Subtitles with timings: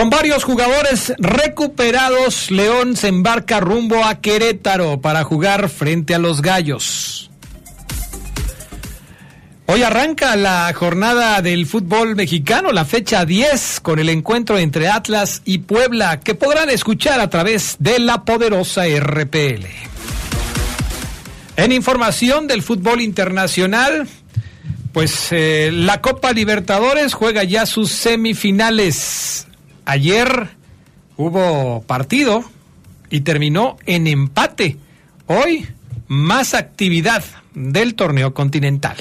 [0.00, 6.40] Con varios jugadores recuperados, León se embarca rumbo a Querétaro para jugar frente a los
[6.40, 7.30] Gallos.
[9.66, 15.42] Hoy arranca la jornada del fútbol mexicano, la fecha 10, con el encuentro entre Atlas
[15.44, 19.66] y Puebla, que podrán escuchar a través de la poderosa RPL.
[21.56, 24.08] En información del fútbol internacional,
[24.94, 29.46] pues eh, la Copa Libertadores juega ya sus semifinales.
[29.90, 30.50] Ayer
[31.16, 32.44] hubo partido
[33.10, 34.76] y terminó en empate.
[35.26, 35.66] Hoy
[36.06, 37.24] más actividad
[37.56, 38.94] del torneo continental.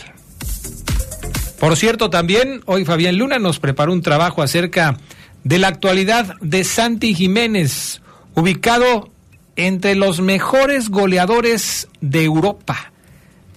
[1.59, 4.97] Por cierto, también hoy Fabián Luna nos preparó un trabajo acerca
[5.43, 8.01] de la actualidad de Santi Jiménez,
[8.33, 9.11] ubicado
[9.57, 12.91] entre los mejores goleadores de Europa.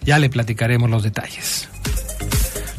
[0.05, 1.67] Ya le platicaremos los detalles.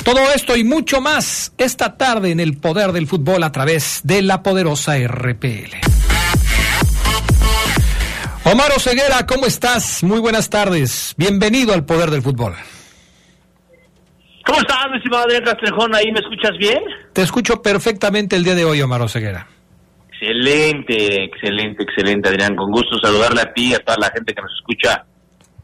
[0.04, 4.22] Todo esto y mucho más esta tarde en el poder del fútbol a través de
[4.22, 5.78] la poderosa RPL.
[8.44, 10.04] Omar Ceguera, ¿cómo estás?
[10.04, 11.16] Muy buenas tardes.
[11.18, 12.54] Bienvenido al poder del fútbol.
[14.46, 15.96] ¿Cómo estás, mi estimado Adrián Castrejón?
[15.96, 16.82] ¿Ahí me escuchas bien?
[17.14, 19.48] Te escucho perfectamente el día de hoy, Omar Ceguera.
[20.12, 22.58] Excelente, excelente, excelente, Adrián.
[22.58, 25.06] Con gusto saludarle a ti y a toda la gente que nos escucha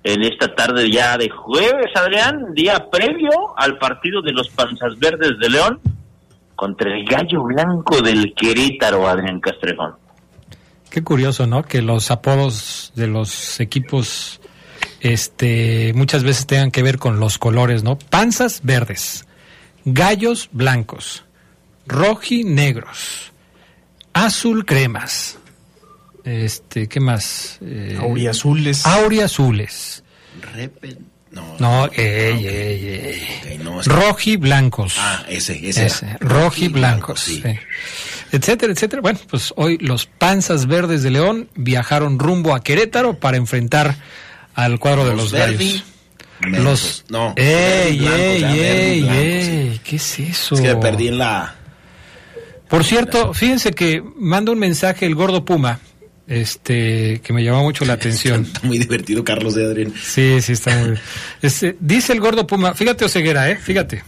[0.04, 5.38] en esta tarde ya de jueves, Adrián, día previo al partido de los Panzas Verdes
[5.40, 5.80] de León
[6.56, 9.96] contra el Gallo Blanco del Querétaro, Adrián Castrejón.
[10.90, 11.64] Qué curioso, ¿no?
[11.64, 14.42] Que los apodos de los equipos
[15.02, 17.98] este muchas veces tengan que ver con los colores, ¿no?
[17.98, 19.26] Panzas verdes,
[19.86, 21.24] gallos blancos,
[21.88, 23.32] rojinegros,
[24.14, 25.39] azul cremas,
[26.30, 27.58] este, ¿qué más?
[27.62, 28.86] Eh, auriazules.
[28.86, 30.04] Auriazules.
[30.54, 31.00] Repel.
[31.32, 33.28] No, no, ey, ey, ey.
[33.40, 33.82] Okay, no.
[33.84, 34.96] Roji blancos.
[34.98, 35.86] Ah, ese, ese.
[35.86, 36.18] ese.
[36.20, 37.20] Roji blancos.
[37.20, 37.42] Sí.
[37.46, 37.60] Sí.
[38.32, 39.02] Etcétera, etcétera.
[39.02, 43.96] Bueno, pues hoy los panzas verdes de León viajaron rumbo a Querétaro para enfrentar
[44.56, 45.84] al cuadro los de los gallos.
[46.42, 47.06] Menos, los.
[47.10, 47.34] No.
[47.36, 49.72] ¡Ey, blancos, ey, ey, blancos, ey!
[49.74, 49.82] Sí.
[49.84, 50.56] ¿Qué es eso?
[50.56, 51.56] Es que perdí en la.
[52.68, 55.80] Por cierto, fíjense que manda un mensaje el gordo Puma
[56.30, 58.44] este que me llamó mucho la atención.
[58.44, 59.94] Está muy divertido Carlos de Adrián.
[60.02, 60.98] Sí, sí, está muy
[61.42, 64.04] este, Dice el gordo Puma, fíjate Oseguera, eh, fíjate.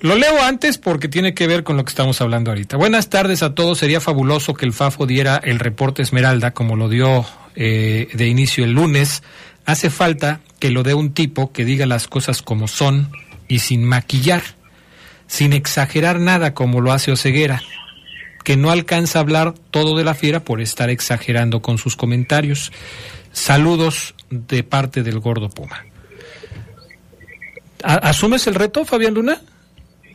[0.00, 2.76] Lo leo antes porque tiene que ver con lo que estamos hablando ahorita.
[2.76, 3.78] Buenas tardes a todos.
[3.78, 8.64] Sería fabuloso que el FAFO diera el reporte Esmeralda como lo dio eh, de inicio
[8.64, 9.22] el lunes.
[9.64, 13.12] Hace falta que lo dé un tipo que diga las cosas como son
[13.46, 14.42] y sin maquillar,
[15.28, 17.62] sin exagerar nada como lo hace Oseguera
[18.44, 22.72] que no alcanza a hablar todo de la fiera por estar exagerando con sus comentarios.
[23.32, 25.84] Saludos de parte del gordo Puma.
[27.82, 29.40] ¿Asumes el reto, Fabián Luna?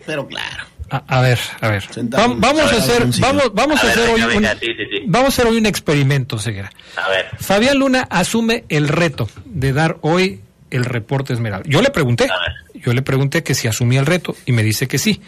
[0.06, 0.64] Pero claro.
[0.90, 1.84] A, a ver, a ver.
[2.14, 5.04] Va, vamos a, hacer, vamos, vamos a, a, hacer hoy venga, un, sí, sí, sí.
[5.06, 6.72] vamos a hacer hoy un experimento, Ceguera.
[6.96, 7.26] A ver.
[7.40, 11.70] Fabián Luna asume el reto de dar hoy el reporte Esmeralda.
[11.70, 12.30] Yo le pregunté,
[12.74, 15.22] yo le pregunté que si asumía el reto y me dice que sí.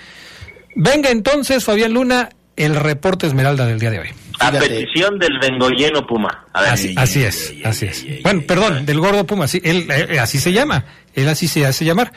[0.76, 4.10] Venga entonces, Fabián Luna, el reporte Esmeralda del día de hoy.
[4.42, 6.46] A petición del vengoyeno Puma.
[6.54, 6.70] A ver.
[6.72, 8.06] Así, así es, así es.
[8.24, 11.84] Bueno, perdón, del gordo Puma, sí, él, eh, así se llama, él así se hace
[11.84, 12.14] llamar.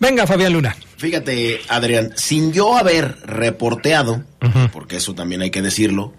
[0.00, 0.74] Venga, Fabián Luna.
[0.96, 4.70] Fíjate, Adrián, sin yo haber reporteado, uh -huh.
[4.70, 6.14] porque eso también hay que decirlo,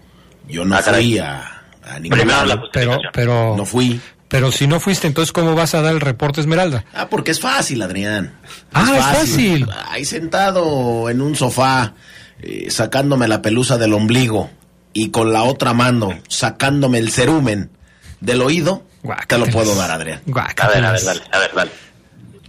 [0.48, 2.62] yo no Ah, fui a, a ningún Primero lado.
[2.62, 4.00] la Pero, pero, No fui.
[4.28, 6.84] pero si no fuiste, entonces ¿cómo vas a dar el reporte Esmeralda?
[6.94, 8.32] Ah, porque es fácil, Adrián.
[8.72, 9.66] Ah, es fácil.
[9.88, 11.94] Ahí sentado en un sofá,
[12.42, 14.50] eh, sacándome la pelusa del ombligo
[14.92, 17.70] y con la otra mano sacándome el cerumen
[18.20, 18.82] del oído,
[19.28, 20.20] te lo puedo dar, Adrián.
[20.34, 21.70] A ver, a ver, dale, a ver, dale.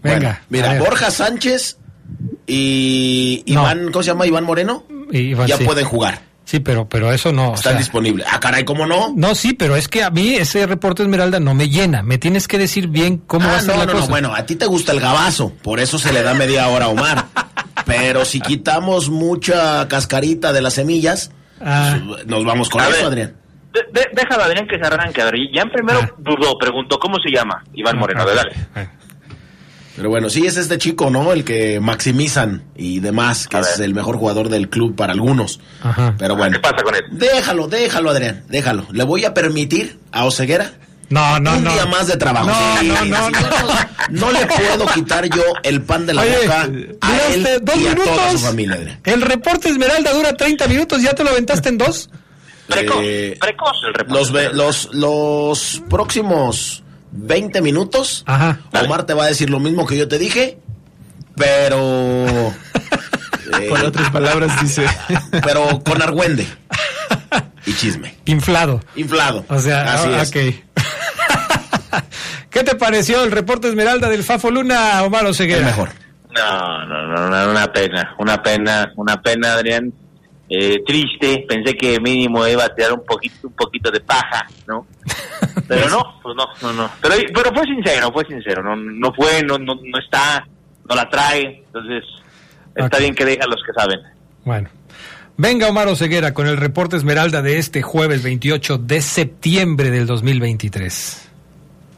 [0.02, 0.80] Venga, Bueno, mira, ver.
[0.82, 1.78] Borja Sánchez
[2.48, 3.62] y No.
[3.62, 4.26] Iván, ¿cómo se llama?
[4.26, 5.64] Iván Moreno, Iván, ya sí.
[5.66, 6.22] pueden jugar.
[6.46, 7.50] Sí, pero, pero eso no.
[7.52, 8.26] o Están sea, disponibles.
[8.28, 9.14] Ah, caray, ¿cómo no?
[9.16, 12.02] no, sí, pero es que a mí ese reporte Esmeralda no me llena.
[12.02, 14.06] Me tienes que decir bien cómo va Ah, a ser no, la no, cosa.
[14.06, 16.86] no, bueno, a ti te gusta el gabazo, por eso se le da media hora
[16.86, 17.26] a Omar.
[17.98, 21.32] Pero si quitamos mucha cascarita de las semillas,
[21.62, 21.98] Ah.
[22.26, 23.06] nos vamos con A eso, ver.
[23.06, 23.36] Adrián.
[23.74, 25.22] De, de, déjalo, Adrián, que se arranque.
[25.22, 26.12] A ver, ya en primero Ah.
[26.18, 27.64] dudó, preguntó cómo se llama.
[27.74, 28.52] Iván Moreno, a ver, dale.
[28.74, 28.90] Bueno.
[29.96, 31.34] Pero bueno, sí es este chico, ¿no?
[31.34, 33.88] El que maximizan y demás, que A es ver.
[33.90, 35.60] el mejor jugador del club para algunos.
[35.84, 36.16] Ajá.
[36.18, 36.54] Pero bueno.
[36.54, 37.02] ¿Qué pasa con él?
[37.12, 38.88] Déjalo, déjalo, Adrián, déjalo.
[38.92, 40.72] Le voy a permitir a Oseguera
[41.10, 41.74] No, no, un no.
[41.74, 42.48] día más de trabajo.
[42.48, 43.40] No, Sí, no, no, no.
[44.10, 46.62] No le puedo quitar yo el pan de la Oye, boca
[47.02, 48.42] a él dos y a toda su minutos.
[48.42, 49.00] familia.
[49.04, 52.10] El reporte Esmeralda dura 30 minutos, ¿ya te lo aventaste en dos?
[52.68, 54.14] Precoz, Eh, precoz el reporte.
[54.20, 58.60] Los, ve- los, los próximos 20 minutos, Ajá.
[58.84, 60.60] Omar te va a decir lo mismo que yo te dije,
[61.36, 61.88] pero...
[63.60, 64.86] eh, Con otras palabras dice.
[65.44, 66.46] pero con argüende
[67.66, 68.16] y chisme.
[68.26, 68.82] Inflado.
[68.96, 69.46] Inflado.
[69.50, 70.30] O sea, Así ah, es.
[70.30, 70.38] ok.
[72.50, 75.66] ¿Qué te pareció el reporte Esmeralda del Fafo Luna, Omar El Oseguera?
[75.66, 75.90] mejor.
[76.36, 79.92] No, no, no, no, una pena, una pena, una pena, Adrián.
[80.52, 84.88] Eh, triste, pensé que mínimo iba a tirar un poquito, un poquito de paja, ¿no?
[85.68, 86.92] Pero no, pues no, no, no.
[87.02, 90.44] Pero, pero fue sincero, fue sincero, no, no fue, no, no, no está,
[90.88, 92.04] no la trae, entonces
[92.76, 94.00] está bien que deja a los que saben.
[94.44, 94.70] Bueno.
[95.38, 101.29] Venga Omar Oseguera con el reporte Esmeralda de este jueves 28 de septiembre del 2023.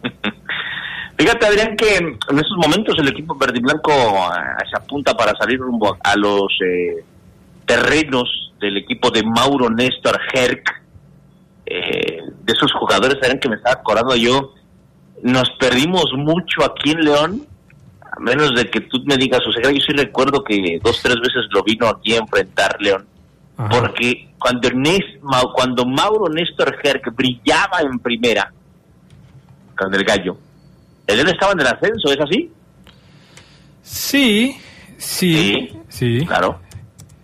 [1.18, 5.34] Fíjate, Adrián, que en estos momentos el equipo verde y blanco ah, se apunta para
[5.38, 7.04] salir rumbo a los eh,
[7.66, 10.82] terrenos del equipo de Mauro Néstor Herc.
[11.66, 14.54] Eh, de esos jugadores, Adrián, que me estaba acordando yo,
[15.24, 17.48] nos perdimos mucho aquí en León,
[18.02, 21.16] a menos de que tú me digas, o sea, yo sí recuerdo que dos, tres
[21.18, 23.06] veces lo vino aquí a enfrentar León.
[23.58, 23.70] Ajá.
[23.70, 25.20] Porque cuando, Nes-
[25.54, 28.52] cuando Mauro Néstor Herc brillaba en primera,
[29.82, 30.38] con el gallo,
[31.08, 32.52] él estaba en el ascenso, ¿es así?
[33.82, 34.58] Sí,
[34.98, 36.26] sí, sí.
[36.26, 36.60] Claro.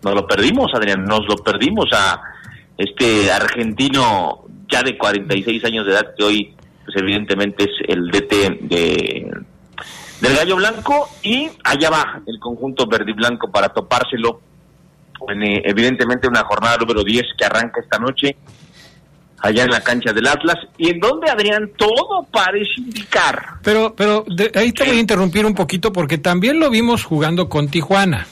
[0.03, 2.21] Nos lo perdimos, Adrián, nos lo perdimos a
[2.77, 6.55] este argentino ya de 46 años de edad que hoy,
[6.85, 9.31] pues evidentemente es el DT de
[10.21, 14.41] del Gallo Blanco y allá va el conjunto verde y blanco para topárselo
[15.27, 18.35] en eh, evidentemente una jornada número 10 que arranca esta noche
[19.39, 24.25] allá en la cancha del Atlas y en donde Adrián todo parece indicar Pero, pero
[24.27, 28.25] de- ahí te voy a interrumpir un poquito porque también lo vimos jugando con Tijuana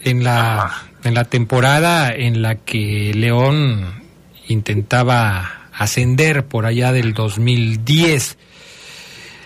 [0.00, 0.70] en la,
[1.04, 4.02] en la temporada en la que León
[4.48, 8.38] intentaba ascender por allá del 2010.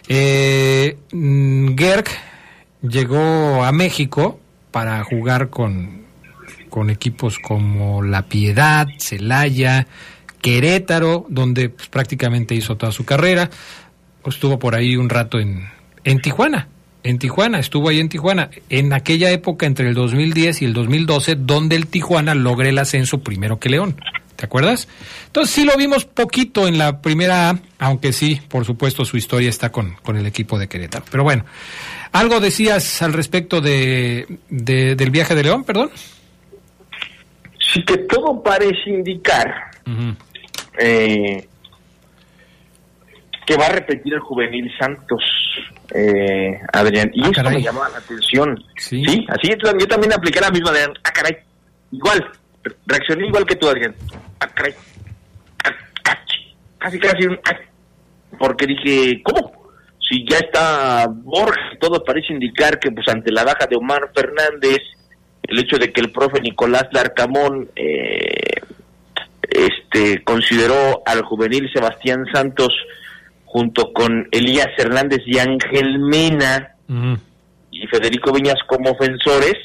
[0.08, 2.04] Eh, mm, Gerg
[2.82, 4.40] llegó a México
[4.70, 6.02] para jugar con,
[6.68, 9.86] con equipos como La Piedad, Celaya,
[10.40, 13.50] Querétaro, donde pues, prácticamente hizo toda su carrera.
[14.26, 15.69] Estuvo por ahí un rato en,
[16.04, 16.69] en Tijuana.
[17.02, 18.50] En Tijuana, estuvo ahí en Tijuana.
[18.69, 23.19] En aquella época, entre el 2010 y el 2012, donde el Tijuana logra el ascenso
[23.22, 23.96] primero que León.
[24.37, 24.88] ¿Te acuerdas?
[25.26, 29.50] Entonces sí lo vimos poquito en la primera A, aunque sí, por supuesto, su historia
[29.50, 31.04] está con, con el equipo de Querétaro.
[31.10, 31.44] Pero bueno,
[32.12, 35.90] algo decías al respecto de, de- del viaje de León, perdón.
[37.72, 39.70] sí que todo parece indicar.
[40.78, 41.46] Eh,
[43.46, 45.22] que va a repetir el juvenil Santos,
[45.94, 47.11] eh, Adrián.
[47.12, 47.56] Y Ah, esto caray.
[47.56, 48.62] me llamaba la atención.
[48.76, 49.26] Sí.
[49.28, 50.93] así yo, también apliqué la misma, Adrián.
[51.05, 51.37] Ah, caray.
[51.90, 52.25] Igual,
[52.62, 53.94] re- reaccioné igual que tú, Adrián.
[54.38, 54.75] Ah, caray.
[55.64, 55.70] Ah,
[56.05, 57.38] ah, ch- Casi, casi un...
[57.44, 57.56] ah.
[58.38, 59.52] Porque dije, ¿cómo?
[60.08, 64.78] Si ya está Borja, todo parece indicar que pues ante la baja de Omar Fernández,
[65.43, 68.39] el hecho de que el profe Nicolás Larcamón eh,
[69.93, 72.73] este consideró al juvenil Sebastián Santos
[73.44, 76.77] junto con Elías Hernández y Ángel Mena
[77.70, 79.56] y Federico Viñas como ofensores,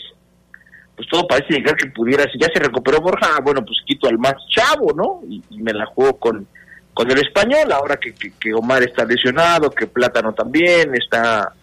[0.96, 4.18] pues todo parece indicar que pudiera, si ya se recuperó Borja, bueno, pues quito al
[4.18, 5.22] más chavo, ¿no?
[5.28, 6.48] Y, y me la juego con,
[6.94, 11.54] con el español, ahora que, que, que Omar está lesionado, que Plátano también está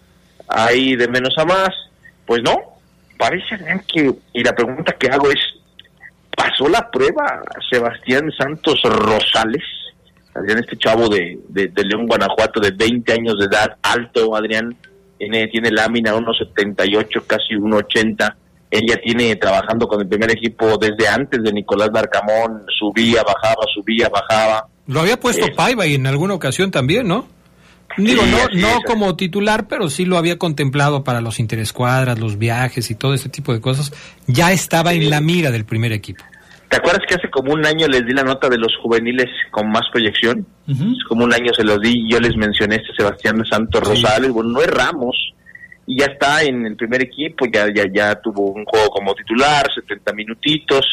[0.47, 1.69] ahí de menos a más,
[2.25, 2.55] pues no,
[3.17, 5.39] parece que, y la pregunta que hago es,
[6.35, 9.63] ¿pasó la prueba Sebastián Santos Rosales?
[10.35, 14.75] Adrián, este chavo de, de, de León, Guanajuato, de 20 años de edad, alto, Adrián,
[15.17, 18.35] tiene, tiene lámina 1.78, casi 1.80.
[18.71, 24.09] Ella tiene trabajando con el primer equipo desde antes de Nicolás Barcamón, subía, bajaba, subía,
[24.09, 24.67] bajaba.
[24.87, 25.51] Lo había puesto Sí.
[25.51, 27.27] Paiva y en alguna ocasión también, ¿no?
[27.97, 28.85] Digo, Sí, no, no es.
[28.85, 33.29] como titular, pero sí lo había contemplado para los interescuadras, los viajes y todo ese
[33.29, 33.91] tipo de cosas.
[34.27, 36.23] Ya estaba en la mira del primer equipo.
[36.69, 39.69] ¿Te acuerdas que hace como un año les di la nota de los juveniles con
[39.69, 40.47] más proyección?
[40.67, 44.31] Es como un año se los di y yo les mencioné este Sebastián Santos Rosales,
[44.31, 45.15] bueno, no erramos,
[45.85, 49.67] y ya está en el primer equipo, ya, ya, ya tuvo un juego como titular,
[49.71, 50.83] 70 minutitos,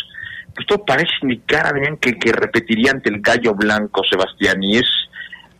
[0.54, 4.86] pues todo parece indicar, Adrián, que, que repetiría ante el gallo blanco Sebastián, y es,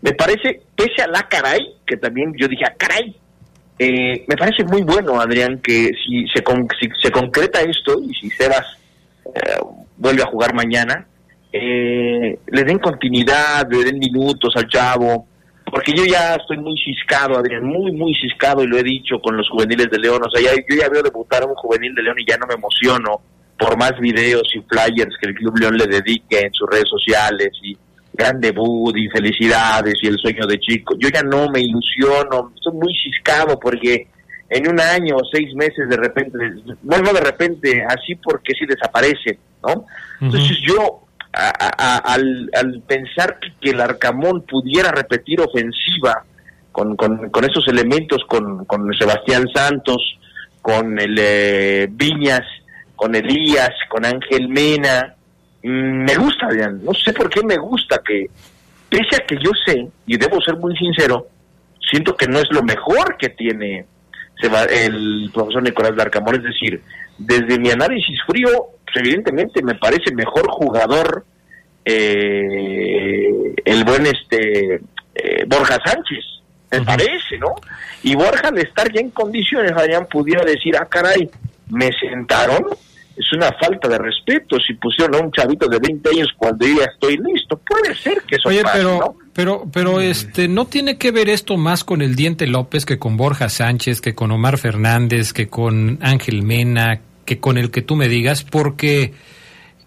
[0.02, 3.14] me parece, pese a la caray, que también yo dije, ah, caray,
[3.78, 6.42] eh, me parece muy bueno, Adrián, que si se,
[6.78, 8.78] si se concreta esto y si Sebas
[9.26, 9.56] eh,
[9.96, 11.06] vuelve a jugar mañana,
[11.52, 15.26] eh, le den continuidad, le den minutos al chavo,
[15.64, 19.36] porque yo ya estoy muy ciscado, Adrián, muy, muy ciscado, y lo he dicho con
[19.36, 22.02] los juveniles de León, o sea, ya, yo ya veo debutar a un juvenil de
[22.02, 23.20] León y ya no me emociono
[23.58, 27.50] por más videos y flyers que el Club León le dedique en sus redes sociales
[27.62, 27.76] y
[28.12, 30.94] gran debut y felicidades y el sueño de chico.
[30.98, 34.08] Yo ya no me ilusiono, estoy muy ciscado porque
[34.48, 36.36] en un año o seis meses de repente,
[36.82, 39.86] vuelvo de repente, así porque sí desaparece, ¿no?
[40.20, 46.24] Entonces yo, al, al, pensar que, el Arcamón pudiera repetir ofensiva
[46.72, 50.18] con, con, con esos elementos, con, con Sebastián Santos,
[50.60, 52.42] con el eh, Viñas,
[52.96, 55.14] con Elías, con Ángel Mena,
[55.62, 56.48] me gusta,
[56.82, 58.26] no sé por qué me gusta que,
[58.88, 61.28] pese a que yo sé, y debo ser muy sincero,
[61.90, 63.86] siento que no es lo mejor que tiene
[64.42, 66.82] el profesor Nicolás Larcamón, es decir,
[67.18, 68.48] desde mi análisis frío,
[68.84, 71.24] pues evidentemente me parece mejor jugador
[71.84, 74.80] eh, el buen este
[75.14, 76.24] eh, Borja Sánchez,
[76.70, 77.54] me parece, ¿no?
[78.02, 81.28] Y Borja al estar ya en condiciones, Adrián, pudiera decir, ah, caray,
[81.68, 82.64] me sentaron,
[83.16, 86.78] es una falta de respeto si pusieron a un chavito de 20 años cuando yo
[86.78, 87.58] ya estoy listo.
[87.58, 89.16] Puede ser que eso Oye, pase, pero, ¿no?
[89.32, 93.16] pero, pero este, ¿no tiene que ver esto más con el Diente López que con
[93.16, 97.96] Borja Sánchez, que con Omar Fernández, que con Ángel Mena, que con el que tú
[97.96, 98.44] me digas?
[98.44, 99.12] Porque,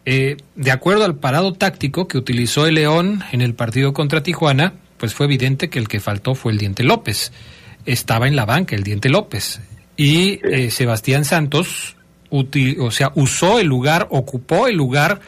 [0.05, 4.73] eh, de acuerdo al parado táctico que utilizó el León en el partido contra Tijuana,
[4.97, 7.31] pues fue evidente que el que faltó fue el Diente López.
[7.85, 9.61] Estaba en la banca el Diente López.
[9.97, 11.95] Y eh, Sebastián Santos
[12.33, 15.21] o sea, usó el lugar, ocupó el lugar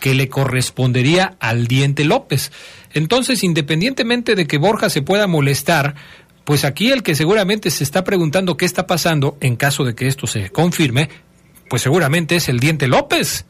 [0.00, 2.52] que le correspondería al Diente López.
[2.94, 5.94] Entonces, independientemente de que Borja se pueda molestar,
[6.44, 10.06] pues aquí el que seguramente se está preguntando qué está pasando en caso de que
[10.08, 11.08] esto se confirme,
[11.68, 13.44] pues seguramente es el Diente López.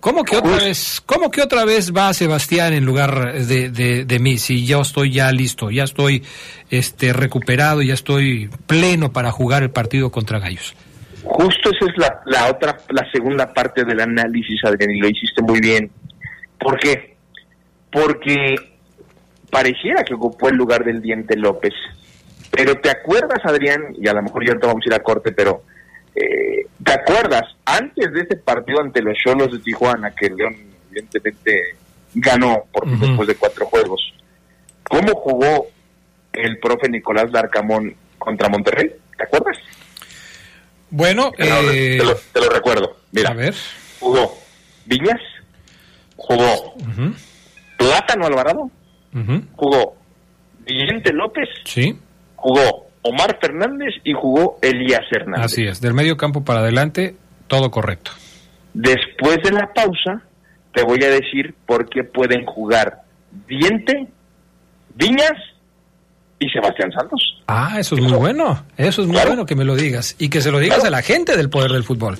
[0.00, 4.18] ¿Cómo que otra vez, cómo que otra vez va Sebastián en lugar de, de, de,
[4.20, 4.38] mí?
[4.38, 6.22] Si yo estoy ya listo, ya estoy
[6.70, 10.76] este recuperado, ya estoy pleno para jugar el partido contra Gallos.
[11.24, 15.42] Justo esa es la, la otra, la segunda parte del análisis, Adrián, y lo hiciste
[15.42, 15.90] muy bien.
[16.58, 17.16] ¿Por qué?
[17.90, 18.56] Porque
[19.50, 21.74] pareciera que ocupó el lugar del Diente López.
[22.50, 25.32] Pero te acuerdas, Adrián, y a lo mejor ya no vamos a ir a corte,
[25.32, 25.62] pero
[26.14, 27.42] eh, ¿te acuerdas?
[27.64, 30.56] Antes de ese partido ante los Cholos de Tijuana, que León
[30.90, 31.76] evidentemente
[32.14, 34.00] ganó por después de cuatro juegos,
[34.82, 35.66] ¿cómo jugó
[36.32, 38.90] el profe Nicolás Darcamón contra Monterrey?
[39.16, 39.58] ¿Te acuerdas?
[40.90, 41.98] Bueno, eh...
[42.32, 42.96] te, lo, recuerdo.
[43.12, 43.54] Mira, a ver.
[44.00, 44.38] jugó
[44.86, 45.20] Viñas,
[46.16, 46.74] jugó
[47.76, 48.70] Plátano Alvarado,
[49.54, 49.96] jugó
[50.60, 51.98] Vicente López, sí.
[52.36, 55.44] jugó Omar Fernández y jugó Elías Hernández.
[55.44, 57.16] Así es, del medio campo para adelante,
[57.46, 58.10] todo correcto.
[58.74, 60.22] Después de la pausa,
[60.74, 63.02] te voy a decir por qué pueden jugar
[63.46, 64.08] Diente,
[64.94, 65.36] Viñas
[66.40, 67.36] y Sebastián Santos.
[67.46, 68.64] Ah, eso es muy bueno.
[68.76, 70.14] Eso es muy bueno que me lo digas.
[70.18, 72.16] Y que se lo digas a la gente del poder del fútbol.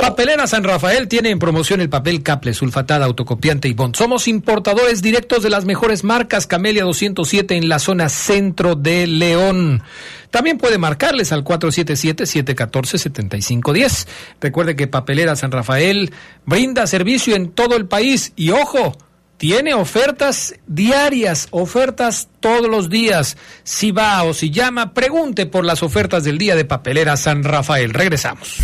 [0.00, 3.96] Papelera San Rafael tiene en promoción el papel Caple, sulfatada, autocopiante y bond.
[3.96, 9.82] Somos importadores directos de las mejores marcas Camelia 207 en la zona centro de León.
[10.30, 14.06] También puede marcarles al 477-714-7510.
[14.40, 16.12] Recuerde que Papelera San Rafael
[16.44, 18.34] brinda servicio en todo el país.
[18.36, 18.94] Y ojo,
[19.38, 23.36] tiene ofertas diarias, ofertas todos los días.
[23.62, 27.94] Si va o si llama, pregunte por las ofertas del día de papelera San Rafael.
[27.94, 28.58] Regresamos.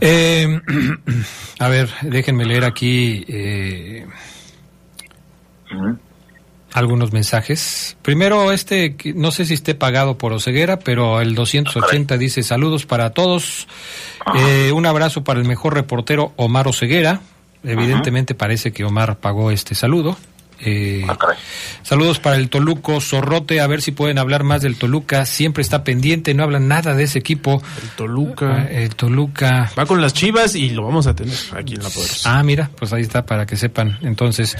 [0.00, 0.60] Eh,
[1.58, 4.06] a ver, déjenme leer aquí eh,
[6.72, 7.98] algunos mensajes.
[8.00, 13.10] Primero, este, no sé si esté pagado por Oceguera, pero el 280 dice saludos para
[13.10, 13.68] todos.
[14.36, 17.20] Eh, un abrazo para el mejor reportero Omar Oceguera.
[17.64, 20.16] Evidentemente parece que Omar pagó este saludo.
[20.60, 21.16] Eh, Ah,
[21.82, 25.24] saludos para el Toluco Zorrote, a ver si pueden hablar más del Toluca.
[25.24, 27.62] Siempre está pendiente, no hablan nada de ese equipo.
[27.80, 28.66] El Toluca.
[28.68, 29.70] Eh, El Toluca.
[29.78, 32.38] Va con las chivas y lo vamos a tener aquí en la Poderosa.
[32.38, 33.98] Ah, mira, pues ahí está para que sepan.
[34.02, 34.56] Entonces,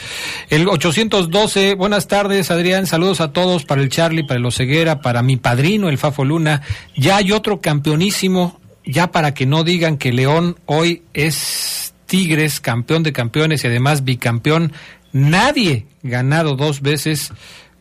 [0.50, 2.86] el 812, buenas tardes, Adrián.
[2.86, 6.62] Saludos a todos para el Charlie, para el Oceguera, para mi padrino, el Fafo Luna.
[6.96, 13.04] Ya hay otro campeonísimo, ya para que no digan que León hoy es Tigres, campeón
[13.04, 14.72] de campeones y además bicampeón.
[15.12, 17.32] Nadie ganado dos veces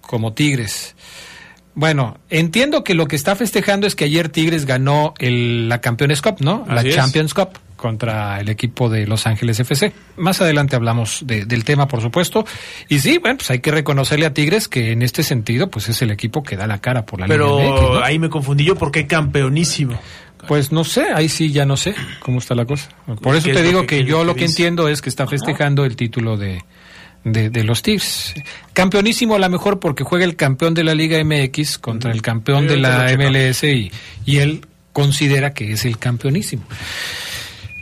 [0.01, 0.95] como Tigres.
[1.73, 6.21] Bueno, entiendo que lo que está festejando es que ayer Tigres ganó el, la Campeones
[6.23, 6.65] Cup, ¿no?
[6.67, 6.95] La es.
[6.95, 7.49] Champions Cup.
[7.75, 9.93] contra el equipo de Los Ángeles FC.
[10.15, 12.43] Más adelante hablamos de- del tema, por supuesto.
[12.89, 16.01] Y sí, bueno, pues hay que reconocerle a Tigres que en este sentido, pues es
[16.01, 17.99] el equipo que da la cara por la Pero Liga MX, ¿no?
[18.03, 19.99] ahí me confundí yo porque campeonísimo.
[20.47, 22.89] Pues no sé, ahí sí ya no sé cómo está la cosa.
[23.21, 25.83] Por eso ¿Qué te es digo que- yo lo que entiendo es que está festejando
[25.85, 26.63] el título de,
[27.23, 28.33] de, de los Tigres.
[28.73, 32.63] Campeonísimo a lo mejor porque juega el campeón de la Liga MX contra el campeón
[32.63, 33.11] Sí, de la.
[33.17, 33.91] MLS y,
[34.25, 36.63] y él considera que es el campeonísimo.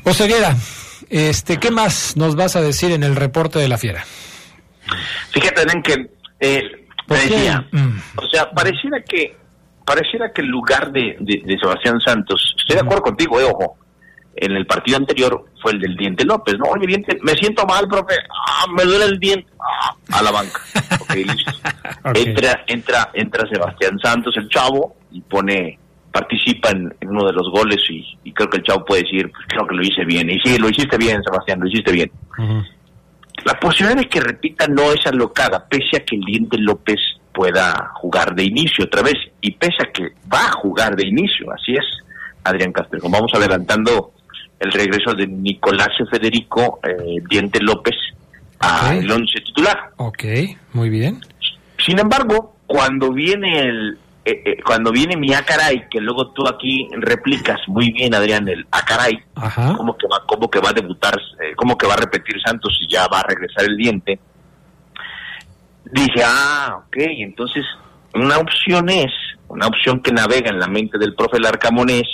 [0.03, 0.55] Oseguera,
[1.09, 4.05] este, ¿qué más nos vas a decir en el reporte de la fiera?
[5.31, 6.61] Fíjate, Adrián, que eh,
[7.07, 7.99] Mm.
[8.17, 9.35] o sea, pareciera que
[9.85, 13.77] pareciera que el lugar de, de- de Sebastián Santos, estoy de acuerdo contigo, eh, ojo,
[14.35, 16.65] en el partido anterior fue el del Diente López, ¿no?
[16.65, 20.59] Oye, Diente, me siento mal, profe, ah, me duele el diente, ah, a la banca.
[21.15, 21.51] Listo.
[22.13, 25.79] Entra, entra, entra Sebastián Santos, el chavo, y pone,
[26.11, 29.31] participa en, en uno de los goles y, y creo que el chavo puede decir,
[29.31, 30.29] pues creo que lo hice bien.
[30.29, 32.11] Y sí, lo hiciste bien, Sebastián, lo hiciste bien.
[33.45, 36.97] La posibilidad de que repita no es alocada, pese a que el Diente López
[37.35, 41.51] pueda jugar de inicio otra vez, y pese a que va a jugar de inicio,
[41.51, 41.85] así es,
[42.43, 42.99] Adrián Castro.
[43.03, 44.11] Vamos adelantando
[44.59, 47.95] el regreso de Nicolás Federico eh, Diente López
[48.59, 49.17] al Ok.
[49.17, 49.77] once titular.
[49.97, 50.23] Ok,
[50.73, 51.19] muy bien.
[51.85, 56.87] Sin embargo, cuando viene el eh, eh, cuando viene mi Acaray, que luego tú aquí
[56.97, 59.75] replicas muy bien, Adrián, el Acaray, Ajá.
[59.77, 61.13] cómo que va, cómo que va a debutar,
[61.43, 64.19] eh, cómo que va a repetir Santos y ya va a regresar el diente.
[65.91, 67.63] Dije, ah, ok, entonces
[68.13, 69.11] una opción es,
[69.47, 72.07] una opción que navega en la mente del profe Larcamón es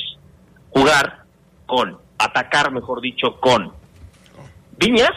[0.70, 1.24] jugar
[1.66, 3.72] con, atacar, mejor dicho, con
[4.78, 5.12] Viñas,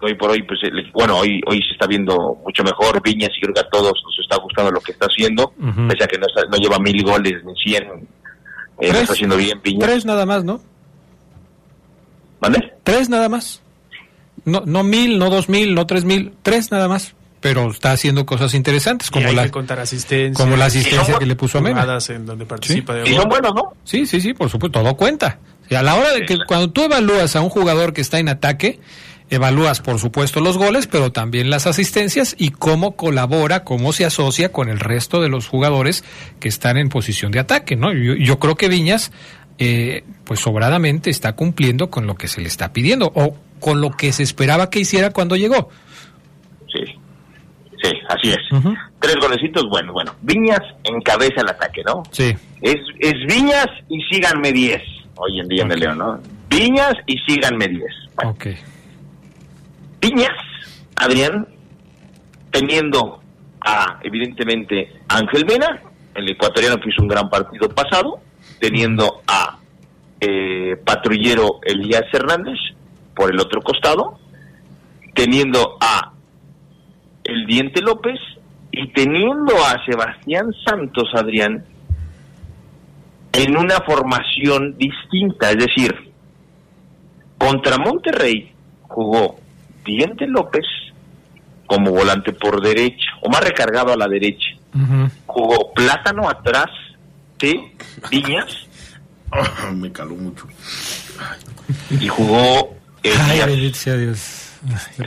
[0.00, 0.60] hoy por hoy, pues,
[0.92, 4.18] bueno, hoy, hoy se está viendo mucho mejor Viñas y creo que a todos nos
[4.20, 5.52] está gustando lo que está haciendo,
[5.88, 7.84] pese a que no, está- no lleva mil goles ni cien,
[8.80, 9.88] eh, lo está haciendo bien Viñas.
[9.88, 10.60] Tres nada más, ¿no?
[12.40, 12.74] ¿Vale?
[12.82, 13.62] Tres nada más.
[14.44, 17.14] No, no mil, no dos mil, no tres mil, tres nada más.
[17.44, 20.42] Pero está haciendo cosas interesantes, Y como hay la, que contar asistencia.
[20.42, 21.98] como la asistencia Sí, que le puso a Mena.
[22.08, 23.74] en donde participa de Y son buenos, ¿no?
[23.84, 25.40] Sí, sí, sí, por supuesto, todo cuenta.
[25.68, 28.30] Y a la hora de que cuando tú evalúas a un jugador que está en
[28.30, 28.80] ataque,
[29.28, 34.50] evalúas por supuesto los goles, pero también las asistencias y cómo colabora, cómo se asocia
[34.50, 36.02] con el resto de los jugadores
[36.40, 37.92] que están en posición de ataque, ¿no?
[37.92, 39.12] Yo, yo creo que Viñas,
[39.58, 43.90] eh, pues sobradamente está cumpliendo con lo que se le está pidiendo o con lo
[43.90, 45.68] que se esperaba que hiciera cuando llegó.
[47.84, 48.62] Sí, sí, así es.
[48.98, 50.14] Tres golecitos, bueno, bueno.
[50.22, 52.02] Viñas encabeza el ataque, ¿no?
[52.10, 52.34] Sí.
[52.62, 54.82] Es, es Viñas y síganme 10,
[55.16, 56.18] hoy en día en el León, ¿no?
[56.48, 57.82] Viñas y síganme 10.
[58.16, 58.46] Bueno, Ok.
[60.00, 60.36] Viñas,
[60.96, 61.46] Adrián,
[62.50, 63.20] teniendo
[63.60, 65.80] a, evidentemente, Ángel Mena,
[66.14, 68.20] el ecuatoriano que hizo un gran partido pasado,
[68.60, 69.58] teniendo a
[70.20, 72.58] eh, patrullero Elías Hernández
[73.14, 74.18] por el otro costado,
[75.14, 76.13] teniendo a
[77.24, 78.18] el Diente López
[78.70, 81.64] y teniendo a Sebastián Santos, Adrián,
[83.32, 86.12] en una formación distinta, es decir,
[87.38, 89.38] contra Monterrey jugó
[89.84, 90.64] Diente López
[91.66, 94.48] como volante por derecha, o más recargado a la derecha.
[95.26, 96.66] Jugó Plátano atrás
[97.38, 97.72] de
[98.10, 98.66] Viñas
[99.74, 100.46] me caló mucho.
[101.90, 104.43] y jugó Ay, bendito sea Dios.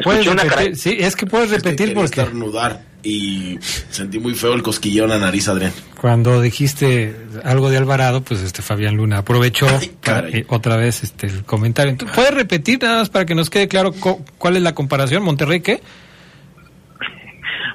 [0.04, 0.76] ¿Puedes una repetir?
[0.76, 3.58] Sí, es que puedes repetir Quería porque estornudar y
[3.90, 5.72] sentí muy feo el cosquilleo en la nariz, Adrián.
[6.00, 10.42] cuando dijiste algo de Alvarado, pues este Fabián Luna aprovechó Ay, para, caray.
[10.42, 11.92] eh, otra vez este el comentario.
[11.92, 15.24] Entonces, ¿Puedes repetir nada más para que nos quede claro co- cuál es la comparación?
[15.24, 15.82] ¿Monterrey qué?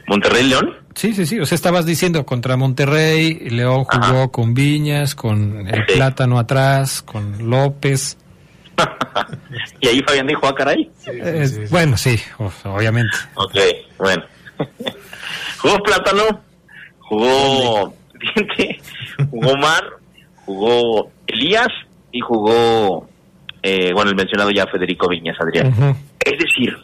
[0.09, 0.71] Monterrey León.
[0.95, 1.41] Sí, sí, sí.
[1.41, 4.29] O sea, estabas diciendo contra Monterrey, León jugó Ajá.
[4.29, 5.95] con Viñas, con el Sí.
[5.95, 8.19] Plátano atrás, con López.
[9.81, 10.91] Y ahí Fabián dijo, ah, caray.
[11.07, 11.61] Eh, sí, sí.
[11.71, 12.17] Bueno, sí,
[12.65, 13.17] obviamente.
[13.35, 13.55] Ok,
[13.99, 14.23] bueno.
[15.61, 16.41] jugó Plátano,
[16.99, 17.95] jugó
[18.35, 18.79] Diente,
[19.31, 19.85] jugó Mar,
[20.45, 21.69] jugó Elías
[22.13, 23.09] y jugó,
[23.63, 25.97] eh, bueno, el mencionado ya Federico Viñas, Adrián.
[26.25, 26.77] Es decir,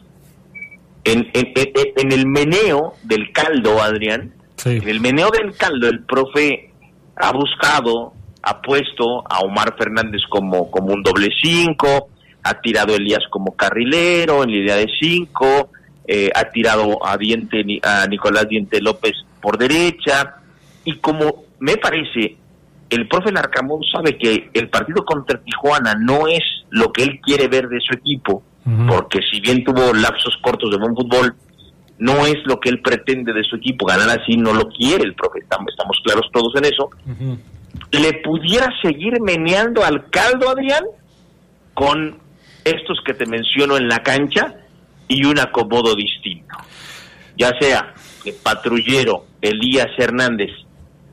[1.05, 4.70] en, en- en- en el meneo del caldo, Adrián, Sí.
[4.83, 6.72] en el meneo del caldo, el profe
[7.16, 12.09] ha buscado, ha puesto a Omar Fernández como, como un doble cinco,
[12.42, 15.70] ha tirado a Elías como carrilero en la idea de cinco,
[16.07, 20.37] eh, ha tirado a Diente a Nicolás Diente López por derecha,
[20.85, 22.37] y como me parece,
[22.88, 27.48] el profe Larcamón sabe que el partido contra Tijuana no es lo que él quiere
[27.48, 28.42] ver de su equipo,
[28.87, 31.35] porque si bien tuvo lapsos cortos de buen fútbol,
[31.98, 33.87] no es lo que él pretende de su equipo.
[33.87, 36.90] Ganar así no lo quiere el profe, estamos, estamos claros todos en eso.
[37.90, 40.84] ¿Le pudiera seguir meneando al caldo, Adrián?
[41.74, 42.18] Con
[42.64, 44.54] estos que te menciono en la cancha
[45.06, 46.56] y un acomodo distinto.
[47.36, 50.50] Ya sea que patrullero Elías Hernández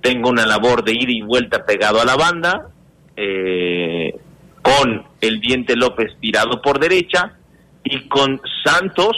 [0.01, 2.69] tenga una labor de ida y vuelta pegado a la banda,
[3.15, 4.13] eh,
[4.61, 7.37] con el Diente López tirado por derecha
[7.83, 9.15] y con Santos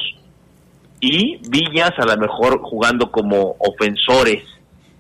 [1.00, 4.44] y Villas a lo mejor jugando como ofensores,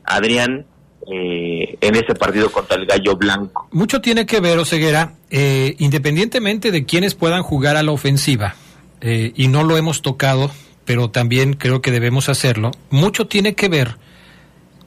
[0.03, 0.65] Adrián,
[1.09, 3.67] eh, en ese partido contra el Gallo Blanco.
[3.71, 8.55] Mucho tiene que ver, Oseguera, eh, independientemente de quienes puedan jugar a la ofensiva,
[9.01, 10.51] eh, y no lo hemos tocado,
[10.85, 13.97] pero también creo que debemos hacerlo, mucho tiene que ver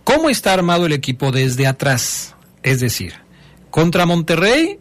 [0.05, 2.35] cómo está armado el equipo desde atrás.
[2.63, 3.15] Es decir,
[3.71, 4.79] contra Monterrey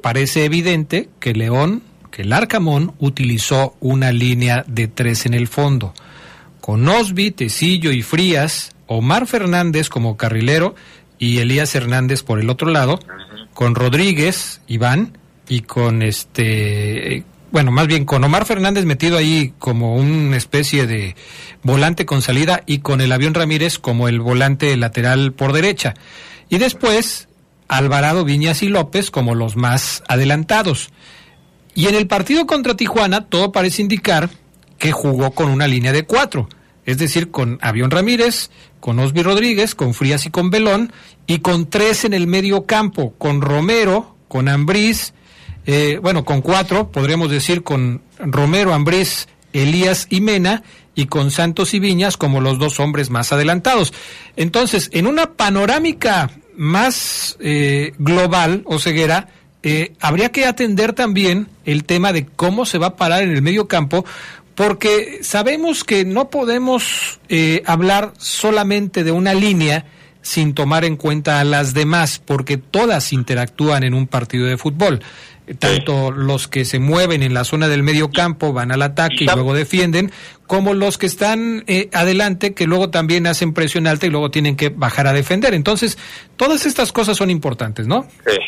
[0.00, 5.92] parece evidente que León, que el Arcamón utilizó una línea de tres en el fondo,
[6.60, 10.74] con Osby, Tecillo y Frías, Omar Fernández como carrilero
[11.18, 12.98] y Elías Hernández por el otro lado,
[13.52, 19.96] con Rodríguez, Iván, y con este, bueno, más bien con Omar Fernández metido ahí como
[19.96, 21.16] una especie de
[21.62, 25.94] volante con salida y con el avión Ramírez como el volante lateral por derecha.
[26.48, 27.28] Y después
[27.68, 30.90] Alvarado, Viñas y López como los más adelantados.
[31.74, 34.30] Y en el partido contra Tijuana todo parece indicar
[34.78, 36.48] que jugó con una línea de cuatro,
[36.84, 38.50] es decir, con Avión Ramírez,
[38.84, 40.92] con Osby Rodríguez, con Frías y con Belón,
[41.26, 45.14] y con tres en el medio campo, con Romero, con Ambriz,
[45.64, 51.72] eh, bueno, con cuatro, podríamos decir, con Romero, Ambriz, Elías y Mena, y con Santos
[51.72, 53.94] y Viñas como los dos hombres más adelantados.
[54.36, 59.28] Entonces, en una panorámica más eh, global o ceguera,
[59.62, 63.40] eh, habría que atender también el tema de cómo se va a parar en el
[63.40, 64.04] medio campo,
[64.54, 69.84] porque sabemos que no podemos eh, hablar solamente de una línea
[70.22, 75.00] sin tomar en cuenta a las demás, porque todas interactúan en un partido de fútbol.
[75.58, 79.26] Tanto los que se mueven en la zona del medio campo van al ataque y
[79.26, 80.10] luego defienden,
[80.46, 84.56] como los que están eh, adelante que luego también hacen presión alta y luego tienen
[84.56, 85.52] que bajar a defender.
[85.52, 85.98] Entonces,
[86.36, 88.06] todas estas cosas son importantes, ¿no?
[88.26, 88.38] Sí.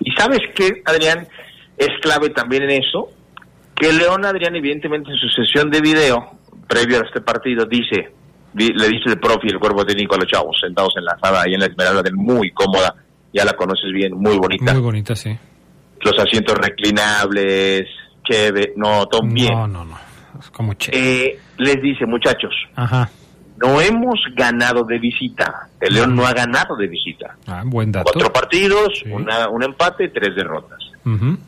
[0.00, 1.28] Y sabes que, Adrián,
[1.76, 3.10] es clave también en eso,
[3.76, 6.32] que León Adrián, evidentemente, en su sesión de video,
[6.66, 8.12] previo a este partido, dice,
[8.52, 11.16] di- le dice el profe y el cuerpo técnico a los chavos sentados en la
[11.18, 12.94] sala ahí en la Esmeralda, del muy cómoda,
[13.32, 14.72] ya la conoces bien, muy bonita.
[14.72, 15.36] Muy bonita, sí.
[16.00, 17.86] Los asientos reclinables,
[18.24, 19.52] chévere, no, todo bien.
[19.52, 19.98] No, no, no.
[20.38, 20.90] Es como che.
[20.92, 23.08] Eh, les dice, muchachos, Ajá.
[23.58, 25.68] no hemos ganado de visita.
[25.80, 27.36] El León no ha ganado de visita.
[27.46, 28.10] Ah, buen dato.
[28.12, 29.10] Cuatro partidos, Sí.
[29.10, 30.78] una, un empate, tres derrotas.
[31.04, 31.38] Ujú.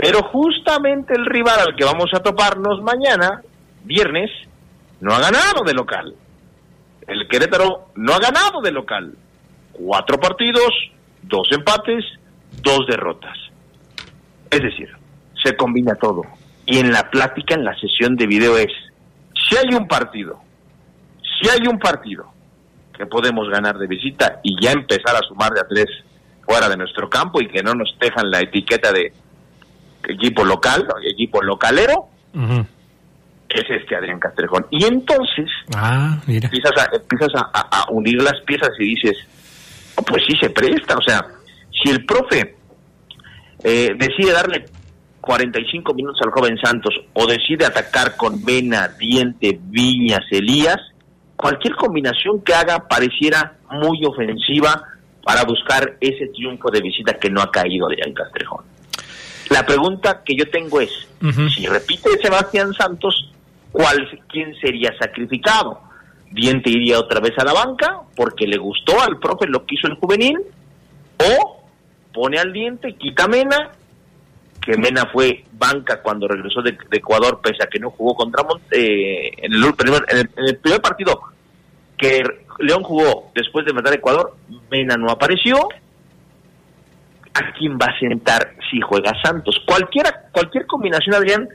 [0.00, 3.42] Pero justamente el rival al que vamos a toparnos mañana,
[3.84, 4.30] viernes,
[5.00, 6.14] no ha ganado de local.
[7.06, 9.14] El Querétaro no ha ganado de local.
[9.72, 10.70] Cuatro partidos,
[11.22, 12.02] dos empates,
[12.62, 13.36] dos derrotas.
[14.50, 14.88] Es decir,
[15.44, 16.22] se combina todo.
[16.64, 18.72] Y en la plática, en la sesión de video es,
[19.34, 20.40] si hay un partido,
[21.22, 22.24] si hay un partido
[22.96, 25.88] que podemos ganar de visita y ya empezar a sumar de a tres
[26.46, 29.12] fuera de nuestro campo y que no nos dejan la etiqueta de
[30.08, 32.06] equipo local, equipo localero,
[33.48, 34.66] es este Adrián Castrejón.
[34.70, 36.46] Y entonces Ah, mira.
[36.52, 39.16] empiezas a, empiezas a, a- a unir las piezas y dices,
[39.96, 40.96] "Oh, pues sí se presta.
[40.96, 41.26] O sea,
[41.82, 42.56] si el profe
[43.64, 44.64] eh, decide darle
[45.20, 50.78] 45 minutos al joven Santos o decide atacar con Vena, Diente, Viñas, Elías,
[51.36, 54.82] cualquier combinación que haga pareciera muy ofensiva
[55.24, 58.64] para buscar ese triunfo de visita que no ha caído Adrián Castrejón.
[59.50, 60.90] La pregunta que yo tengo es,
[61.54, 63.32] si repite Sebastián Santos,
[63.72, 65.80] ¿cuál, ¿quién sería sacrificado?
[66.30, 69.88] ¿Diente iría otra vez a la banca porque le gustó al profe lo que hizo
[69.88, 70.38] el juvenil?
[71.18, 71.62] ¿O
[72.14, 73.70] pone al Diente, quita a Mena,
[74.60, 78.44] que Mena fue banca cuando regresó de, de Ecuador, pese a que no jugó contra
[78.44, 81.20] Mont eh, en, el primer, en, el, en el primer partido
[81.96, 82.22] que
[82.60, 84.36] León jugó después de matar a Ecuador,
[84.70, 85.56] Mena no apareció.
[87.34, 89.56] ¿A quién va a sentar si juega Santos?
[89.66, 91.48] Cualquiera, cualquier combinación, Adrián,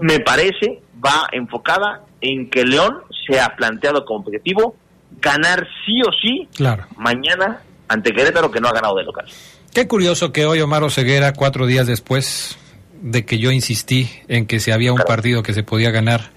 [0.00, 4.76] me parece, va enfocada en que León se ha planteado como objetivo
[5.20, 6.84] ganar sí o sí Claro.
[6.96, 9.26] mañana ante Querétaro que no ha ganado de local.
[9.74, 12.58] Qué curioso que hoy Omar Oseguera, cuatro días después
[13.00, 16.30] de que yo insistí en que si había un partido que se podía ganar,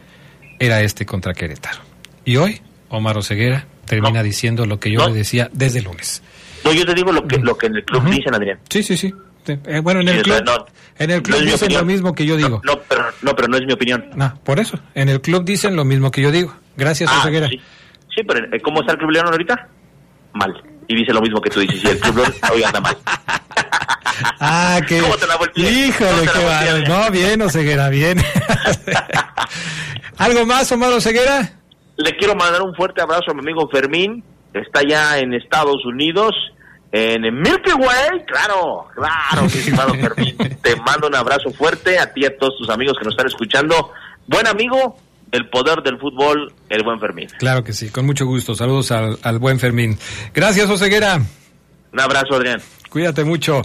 [0.60, 1.80] era este contra Querétaro.
[2.26, 4.24] Y hoy Omar Oseguera termina No.
[4.24, 5.08] diciendo lo que yo No.
[5.10, 6.24] le decía desde el lunes.
[6.64, 8.12] No, yo te digo lo que, lo que en el club Ujú.
[8.12, 8.60] dicen, Adrián.
[8.70, 9.14] Sí, sí, sí.
[9.48, 10.66] Eh, bueno, en el Sí, club, no-
[11.00, 12.62] en el club dicen lo mismo que yo digo.
[12.64, 14.06] No, pero, no, pero no es mi opinión.
[14.16, 14.80] No, por eso.
[14.96, 16.56] En el club dicen lo mismo que yo digo.
[16.78, 17.48] Gracias, Ah, Oseguera.
[17.50, 17.60] sí.
[18.16, 19.68] sí, pero eh, ¿cómo está el club León ahorita?
[20.34, 20.54] Mal.
[20.88, 21.84] y dice lo mismo que tú dices.
[21.84, 22.98] Y el Club León hoy anda mal.
[24.40, 25.00] Ah, que.
[25.00, 26.84] ¿Cómo te la Híjole, qué volteé, va- Adrián?
[26.88, 28.18] No, bien, Oseguera, bien.
[30.18, 31.54] ¿Algo más, Omar Oseguera?
[31.98, 34.24] Le quiero mandar un fuerte abrazo a mi amigo Fermín,
[34.54, 36.32] que está ya en Estados Unidos,
[36.92, 40.36] en Milky Way, claro, claro, mi estimado Fermín.
[40.62, 43.28] Te mando un abrazo fuerte a ti y a todos tus amigos que nos están
[43.28, 43.92] escuchando.
[44.28, 44.98] Buen amigo,
[45.32, 47.28] el poder del fútbol, el buen Fermín.
[47.40, 48.56] Claro que sí, con mucho gusto.
[48.56, 49.98] Saludos al, al buen Fermín.
[50.34, 51.22] Gracias, Oseguera.
[51.94, 52.62] Un abrazo, Adrián.
[52.92, 53.62] Cuídate mucho.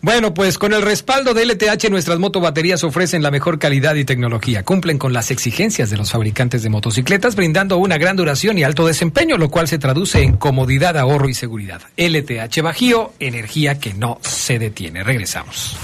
[0.00, 4.64] Bueno, pues con el respaldo de LTH, nuestras motobaterías ofrecen la mejor calidad y tecnología.
[4.64, 8.86] Cumplen con las exigencias de los fabricantes de motocicletas, brindando una gran duración y alto
[8.86, 11.82] desempeño, lo cual se traduce en comodidad, ahorro y seguridad.
[11.96, 15.02] LTH Bajío, energía que no se detiene.
[15.02, 15.76] Regresamos.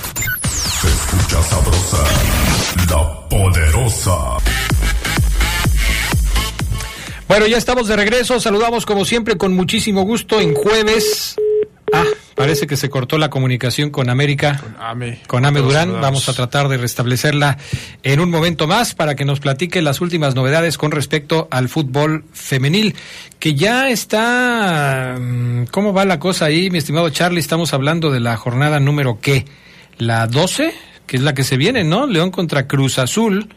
[0.80, 2.04] Se escucha sabrosa,
[2.88, 4.36] la poderosa.
[7.26, 8.38] Bueno, ya estamos de regreso.
[8.38, 11.36] Saludamos como siempre con muchísimo gusto en jueves.
[11.92, 14.60] Ah, parece que se cortó la comunicación con América.
[14.80, 15.20] Ame.
[15.26, 16.00] Con Ame Durán.
[16.00, 17.58] Vamos a tratar de restablecerla
[18.02, 22.24] en un momento más para que nos platique las últimas novedades con respecto al fútbol
[22.32, 22.94] femenil,
[23.38, 25.16] que ya está...
[25.18, 27.38] mm, ¿Cómo va la cosa ahí, mi estimado Charlie?
[27.40, 29.44] Estamos hablando de la jornada número qué?
[29.98, 30.74] La 12,
[31.06, 32.06] que es la que se viene, ¿no?
[32.06, 33.48] León contra Cruz Azul,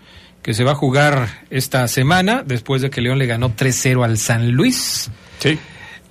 [0.43, 4.17] que se va a jugar esta semana, después de que León le ganó 3-0 al
[4.17, 5.57] San Luis Sí.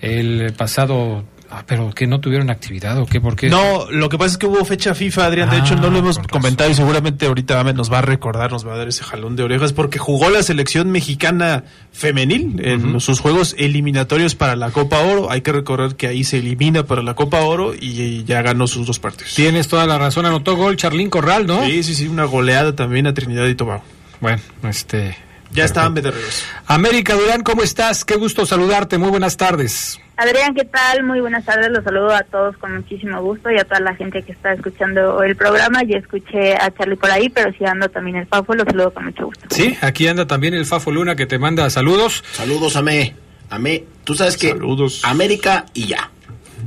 [0.00, 1.24] el pasado...
[1.50, 3.48] Ah, pero que no tuvieron actividad o qué, por qué?
[3.48, 5.48] No, lo que pasa es que hubo fecha FIFA, Adrián.
[5.48, 6.40] De Ah, hecho, no lo hemos con razón.
[6.42, 9.44] comentado y seguramente ahorita nos va a recordar, nos va a dar ese jalón de
[9.44, 15.30] orejas porque jugó la selección mexicana femenil en sus juegos eliminatorios para la Copa Oro.
[15.30, 18.86] Hay que recordar que ahí se elimina para la Copa Oro y ya ganó sus
[18.86, 19.32] dos partidos.
[19.34, 21.64] Tienes toda la razón, anotó gol Charlín Corral, ¿no?
[21.64, 23.82] Sí, sí, sí, una goleada también a Trinidad y Tobago.
[24.20, 25.16] Bueno, este...
[25.50, 26.44] Ya está Ame de regreso.
[26.66, 28.04] América Durán, ¿cómo estás?
[28.04, 30.00] Qué gusto saludarte, muy buenas tardes.
[30.16, 31.04] Adrián, ¿qué tal?
[31.04, 34.22] Muy buenas tardes, los saludo a todos con muchísimo gusto y a toda la gente
[34.22, 35.84] que está escuchando el programa.
[35.84, 39.04] Ya escuché a Charlie por ahí, pero si ando también el Fafo, los saludo con
[39.04, 39.46] mucho gusto.
[39.50, 42.24] Sí, aquí anda también el Fafo Luna que te manda saludos.
[42.32, 43.14] Saludos, Amé.
[43.48, 45.00] Amé, tú sabes que Saludos.
[45.04, 46.10] América y ya.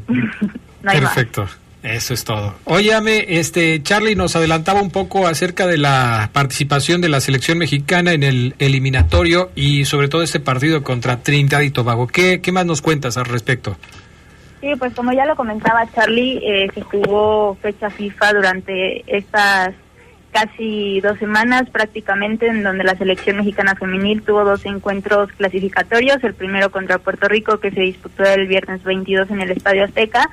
[0.84, 1.16] No hay más.
[1.84, 2.54] Eso es todo.
[2.66, 8.14] Óyame, este Charlie nos adelantaba un poco acerca de la participación de la selección mexicana
[8.14, 12.06] en el eliminatorio y sobre todo este partido contra Trinidad y Tobago.
[12.06, 13.78] ¿Qué, qué más nos cuentas al respecto?
[14.62, 19.74] Sí, pues como ya lo comentaba Charlie, eh, se jugó fecha FIFA durante estas
[20.32, 26.36] casi dos semanas prácticamente en donde la selección mexicana femenil tuvo dos encuentros clasificatorios, el
[26.36, 30.30] primero contra Puerto Rico que se disputó el viernes 22 en el Estadio Azteca,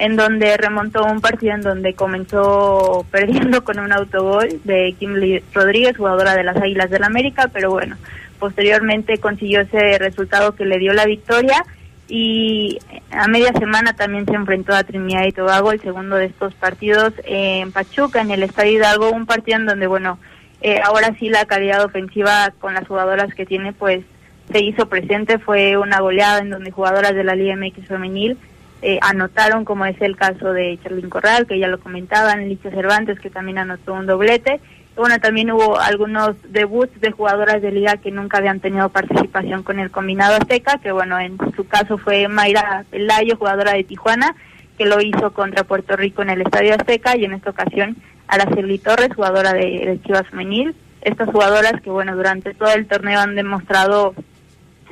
[0.00, 5.96] en donde remontó un partido en donde comenzó perdiendo con un autogol de Kimberly Rodríguez,
[5.96, 7.96] jugadora de las Águilas del América, pero bueno,
[8.38, 11.64] posteriormente consiguió ese resultado que le dio la victoria
[12.08, 12.78] y
[13.10, 17.12] a media semana también se enfrentó a Trinidad y Tobago, el segundo de estos partidos
[17.24, 20.18] en Pachuca, en el Estadio Hidalgo, un partido en donde, bueno,
[20.62, 24.04] eh, ahora sí la calidad ofensiva con las jugadoras que tiene, pues
[24.50, 28.36] se hizo presente, fue una goleada en donde jugadoras de la Liga MX femenil
[28.82, 33.20] eh, anotaron, como es el caso de Charlín Corral, que ya lo comentaban, Licha Cervantes,
[33.20, 34.60] que también anotó un doblete.
[34.96, 39.78] Bueno, también hubo algunos debuts de jugadoras de liga que nunca habían tenido participación con
[39.78, 44.34] el combinado azteca, que bueno, en su caso fue Mayra Pelayo, jugadora de Tijuana,
[44.76, 47.96] que lo hizo contra Puerto Rico en el Estadio Azteca, y en esta ocasión
[48.28, 50.74] Araceli Torres, jugadora de, de Chivas Femenil.
[51.02, 54.14] Estas jugadoras que bueno, durante todo el torneo han demostrado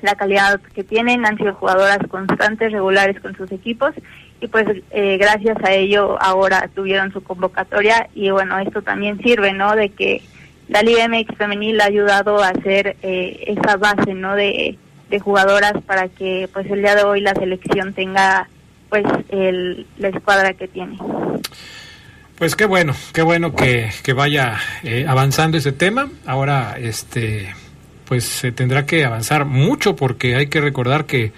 [0.02, 3.94] la calidad que tienen, han sido jugadoras constantes, regulares con sus equipos
[4.40, 9.52] y pues eh, gracias a ello ahora tuvieron su convocatoria y bueno, esto también sirve,
[9.52, 9.74] ¿no?
[9.74, 10.22] De que
[10.68, 14.34] la Liga MX femenil ha ayudado a hacer eh, esa base, ¿no?
[14.36, 14.78] De,
[15.10, 18.48] de jugadoras para que pues el día de hoy la selección tenga
[18.88, 20.98] pues el, la escuadra que tiene.
[22.36, 26.08] Pues qué bueno, qué bueno que, que vaya eh, avanzando ese tema.
[26.24, 27.52] Ahora, este,
[28.08, 31.32] pues se tendrá que avanzar mucho porque hay que recordar que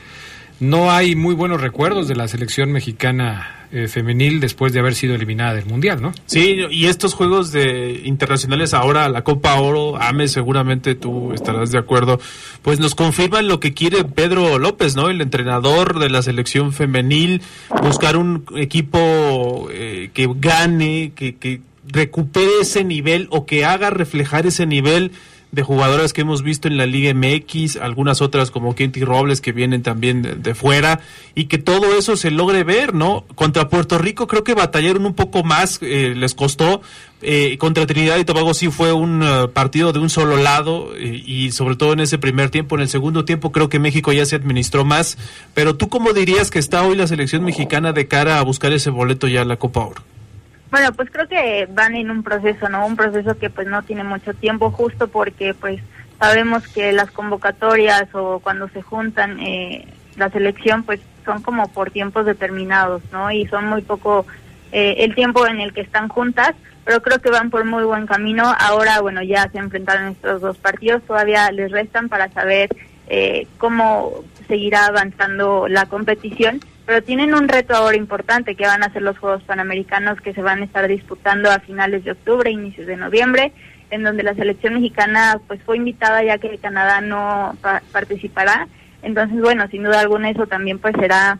[0.60, 5.14] no hay muy buenos recuerdos de la selección mexicana eh, femenil después de haber sido
[5.14, 6.12] eliminada del mundial, ¿no?
[6.26, 11.78] Sí, y estos juegos de internacionales ahora, la Copa Oro, Ame, seguramente tú estarás de
[11.78, 12.20] acuerdo,
[12.62, 15.08] pues nos confirman lo que quiere Pedro López, ¿no?
[15.08, 17.42] El entrenador de la selección femenil,
[17.82, 24.46] buscar un equipo eh, que gane, que, que recupere ese nivel o que haga reflejar
[24.46, 25.12] ese nivel
[25.52, 29.52] de jugadoras que hemos visto en la Liga MX, algunas otras como Kenty Robles que
[29.52, 31.00] vienen también de, fuera,
[31.34, 33.24] y que todo eso se logre ver, ¿no?
[33.34, 36.82] Contra Puerto Rico creo que batallaron un poco más, eh, les costó.
[37.22, 41.22] Eh, contra Trinidad y Tobago sí fue un uh, partido de un solo lado, eh,
[41.26, 42.76] y sobre todo en ese primer tiempo.
[42.76, 45.18] En el segundo tiempo creo que México ya se administró más.
[45.52, 48.90] Pero tú, ¿cómo dirías que está hoy la selección mexicana de cara a buscar ese
[48.90, 50.02] boleto ya a la Copa Oro?
[50.70, 52.86] Bueno, pues creo que van en un proceso, ¿no?
[52.86, 55.80] Un proceso que pues no tiene mucho tiempo, justo porque pues
[56.20, 61.90] sabemos que las convocatorias o cuando se juntan eh, la selección pues son como por
[61.90, 63.32] tiempos determinados, ¿no?
[63.32, 64.26] Y son muy poco
[64.70, 66.54] eh, el tiempo en el que están juntas,
[66.84, 68.54] pero creo que van por muy buen camino.
[68.58, 72.70] Ahora, bueno, ya se enfrentaron estos dos partidos, todavía les restan para saber
[73.08, 78.92] eh, cómo seguirá avanzando la competición pero tienen un reto ahora importante que van a
[78.92, 82.88] ser los Juegos Panamericanos que se van a estar disputando a finales de octubre, inicios
[82.88, 83.52] de noviembre,
[83.92, 88.66] en donde la selección mexicana pues fue invitada ya que Canadá no pa participará.
[89.02, 91.38] Entonces, bueno, sin duda alguna eso también pues será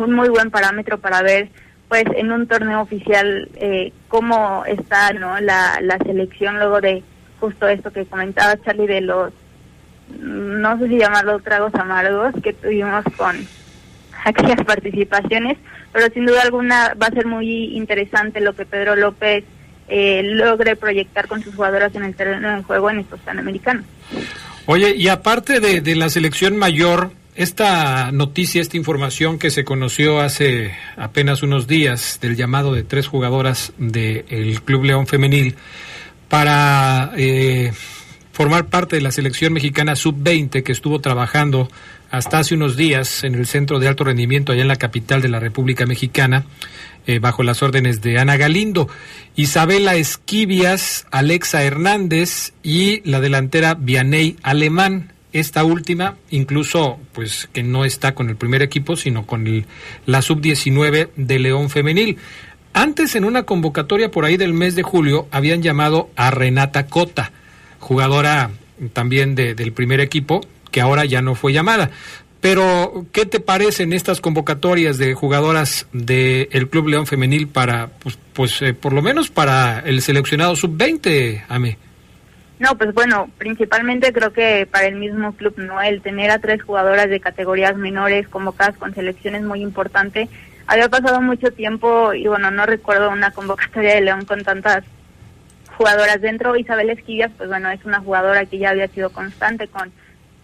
[0.00, 1.48] un muy buen parámetro para ver
[1.86, 7.04] pues en un torneo oficial eh, cómo está no la, la selección luego de
[7.38, 9.32] justo esto que comentaba Charlie de los
[10.18, 13.36] no sé si llamarlo tragos amargos que tuvimos con
[14.24, 15.58] aquellas participaciones,
[15.92, 19.44] pero sin duda alguna va a ser muy interesante lo que Pedro López
[19.88, 23.84] eh, logre proyectar con sus jugadoras en el terreno de juego en estos Panamericanos.
[24.66, 30.20] Oye, y aparte de, de, la selección mayor, esta noticia, esta información que se conoció
[30.20, 35.54] hace apenas unos días del llamado de tres jugadoras del Club León Femenil
[36.28, 37.72] para eh,
[38.32, 41.70] formar parte de la selección mexicana sub-20 que estuvo trabajando
[42.16, 45.28] hasta hace unos días en el Centro de Alto Rendimiento allá en la capital de
[45.28, 46.46] la República Mexicana,
[47.06, 48.88] eh, bajo las órdenes de Ana Galindo,
[49.36, 55.12] Isabela Esquivias, Alexa Hernández y la delantera Vianey Alemán.
[55.34, 59.66] Esta última, incluso, pues que no está con el primer equipo, sino con el,
[60.06, 62.16] la sub-19 de León Femenil.
[62.72, 67.32] Antes, en una convocatoria por ahí del mes de julio, habían llamado a Renata Cota,
[67.78, 68.52] jugadora
[68.94, 70.40] también de, del primer equipo,
[70.76, 71.88] que ahora ya no fue llamada.
[72.42, 78.18] Pero, ¿qué te parecen estas convocatorias de jugadoras del el Club León Femenil para, pues,
[78.34, 81.78] pues eh, por lo menos para el seleccionado sub-20, Ame?
[82.58, 85.80] No, pues bueno, principalmente creo que para el mismo club, ¿no?
[85.80, 90.28] El tener a tres jugadoras de categorías menores convocadas con selecciones muy importante.
[90.66, 94.84] Había pasado mucho tiempo y bueno, no recuerdo una convocatoria de León con tantas
[95.78, 96.54] jugadoras dentro.
[96.54, 99.90] Isabel Esquivias, pues bueno, es una jugadora que ya había sido constante con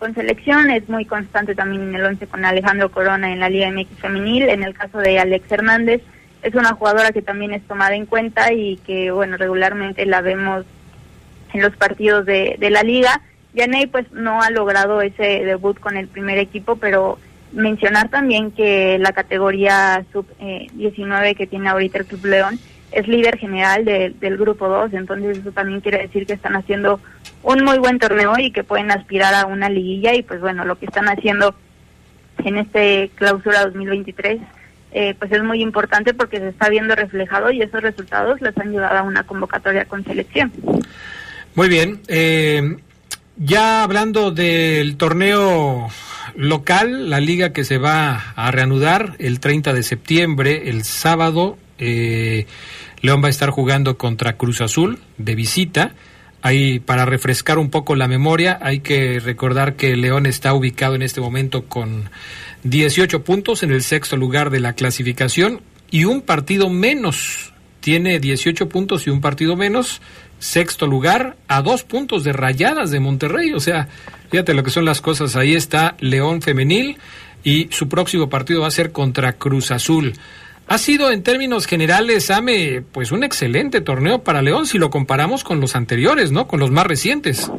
[0.03, 3.71] con selección, es muy constante también en el 11 con Alejandro Corona en la Liga
[3.71, 6.03] MX femenil, en el caso de Alex Hernández,
[6.43, 10.65] es una jugadora que también es tomada en cuenta y que bueno, regularmente la vemos
[11.53, 13.21] en los partidos de, de la liga.
[13.55, 17.21] Yaney pues no ha logrado ese debut con el primer equipo, pero
[17.53, 22.59] mencionar también que la categoría sub eh, 19 que tiene ahorita el Club León
[22.93, 27.01] es líder general de, del grupo 2, entonces eso también quiere decir que están haciendo
[27.43, 30.79] un muy buen torneo y que pueden aspirar a una liguilla y pues bueno, lo
[30.79, 31.55] que están haciendo
[32.45, 34.41] en este clausura 2023
[34.95, 38.73] eh, pues es muy importante porque se está viendo reflejado y esos resultados les han
[38.73, 40.53] llevado a una convocatoria con selección.
[41.55, 42.77] Muy bien, eh,
[43.37, 45.89] ya hablando del torneo
[46.37, 52.47] local, la liga que se va a reanudar el 30 de septiembre, el sábado, eh,
[53.01, 55.95] León va a estar jugando contra Cruz Azul de visita.
[56.41, 61.03] Ahí, para refrescar un poco la memoria, hay que recordar que León está ubicado en
[61.03, 62.09] este momento con
[62.63, 67.53] 18 puntos en el sexto lugar de la clasificación y un partido menos.
[67.81, 70.01] Tiene 18 puntos y un partido menos.
[70.39, 73.53] Sexto lugar a dos puntos de rayadas de Monterrey.
[73.53, 73.89] O sea,
[74.31, 75.35] fíjate lo que son las cosas.
[75.35, 76.97] Ahí está León Femenil
[77.43, 80.13] y su próximo partido va a ser contra Cruz Azul.
[80.73, 85.45] Ha sido en términos generales, Ame, pues un excelente torneo para León si lo comparamos
[85.45, 86.49] con los anteriores, ¿no?
[86.49, 87.53] Con los más recientes.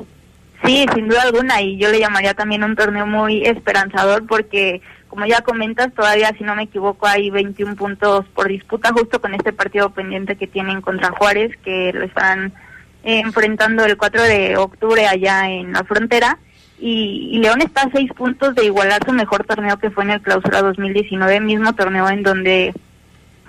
[0.66, 5.28] Sí, sin duda alguna, y yo le llamaría también un torneo muy esperanzador porque, como
[5.28, 9.54] ya comentas, todavía, si no me equivoco, hay 21 puntos por disputa justo con este
[9.54, 12.52] partido pendiente que tienen contra Juárez, que lo están
[13.04, 16.40] eh, enfrentando el 4 de octubre allá en la frontera.
[16.80, 20.10] Y, y, León está a seis puntos de igualar su mejor torneo que fue en
[20.10, 22.74] el clausura 2019, mismo torneo en donde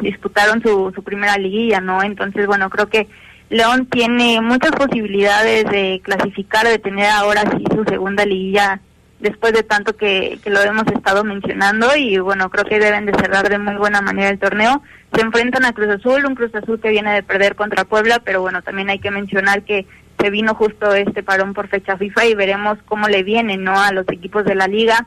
[0.01, 2.03] disputaron su, su primera liguilla, ¿no?
[2.03, 3.09] Entonces, bueno, creo que
[3.51, 8.81] León tiene muchas posibilidades de clasificar, de tener ahora sí su segunda liguilla
[9.21, 13.15] después de tanto que, que lo hemos estado mencionando y bueno, creo que deben de
[13.15, 14.83] cerrar de muy buena manera el torneo.
[15.15, 18.41] Se enfrentan a Cruz Azul, un Cruz Azul que viene de perder contra Puebla, pero
[18.41, 19.87] bueno, también hay que mencionar que
[20.19, 23.93] se vino justo este parón por fecha FIFA y veremos cómo le viene no a
[23.93, 25.07] los equipos de la liga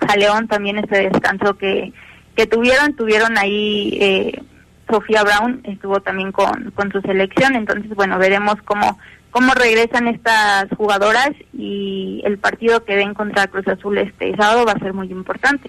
[0.00, 1.92] a León también este descanso que
[2.36, 4.42] que tuvieron tuvieron ahí eh,
[4.88, 8.98] Sofía Brown estuvo también con, con su selección entonces bueno veremos cómo
[9.34, 14.72] cómo regresan estas jugadoras y el partido que den contra Cruz Azul este sábado va
[14.72, 15.68] a ser muy importante.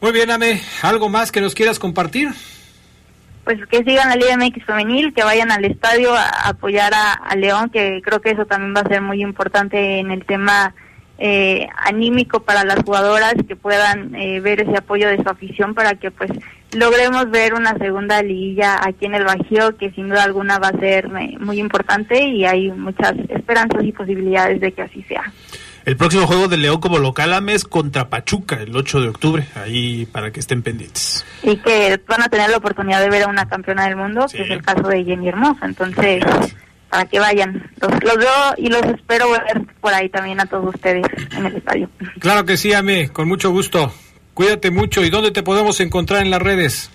[0.00, 2.30] Muy bien, Ame, ¿algo más que nos quieras compartir?
[3.44, 7.70] Pues que sigan la Liga MX femenil, que vayan al estadio a, apoyar a, León,
[7.70, 10.74] que creo que eso también va a ser muy importante en el tema
[11.22, 15.94] eh, anímico para las jugadoras, que puedan eh, ver ese apoyo de su afición para
[15.94, 16.30] que pues
[16.72, 20.78] logremos ver una segunda liguilla aquí en el Bajío, que sin duda alguna va a
[20.78, 25.30] ser eh, muy importante y hay muchas esperanzas y posibilidades de que así sea.
[25.84, 30.06] El próximo juego de León como local AMES contra Pachuca el 8 de octubre, ahí
[30.06, 31.26] para que estén pendientes.
[31.42, 34.42] Y que van a tener la oportunidad de ver a una campeona del mundo, que
[34.42, 35.66] es el caso de Jenny Hermosa.
[35.66, 36.22] Entonces,
[36.90, 37.70] para que vayan.
[37.80, 41.56] Los, los, veo y los espero ver por ahí también a todos ustedes en el
[41.56, 41.88] estadio.
[42.18, 43.92] Claro que sí, Ame, con mucho gusto.
[44.34, 45.04] Cuídate mucho.
[45.04, 46.90] ¿Y dónde te podemos encontrar en las redes?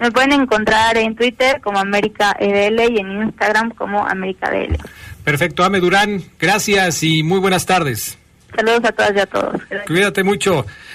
[0.00, 4.76] Me pueden encontrar en Twitter como América EDL y en Instagram como América DL.
[5.22, 8.18] Perfecto, Ame Durán, gracias y muy buenas tardes.
[8.54, 9.60] Saludos a todas y a todos.
[9.86, 10.66] Cuídate mucho.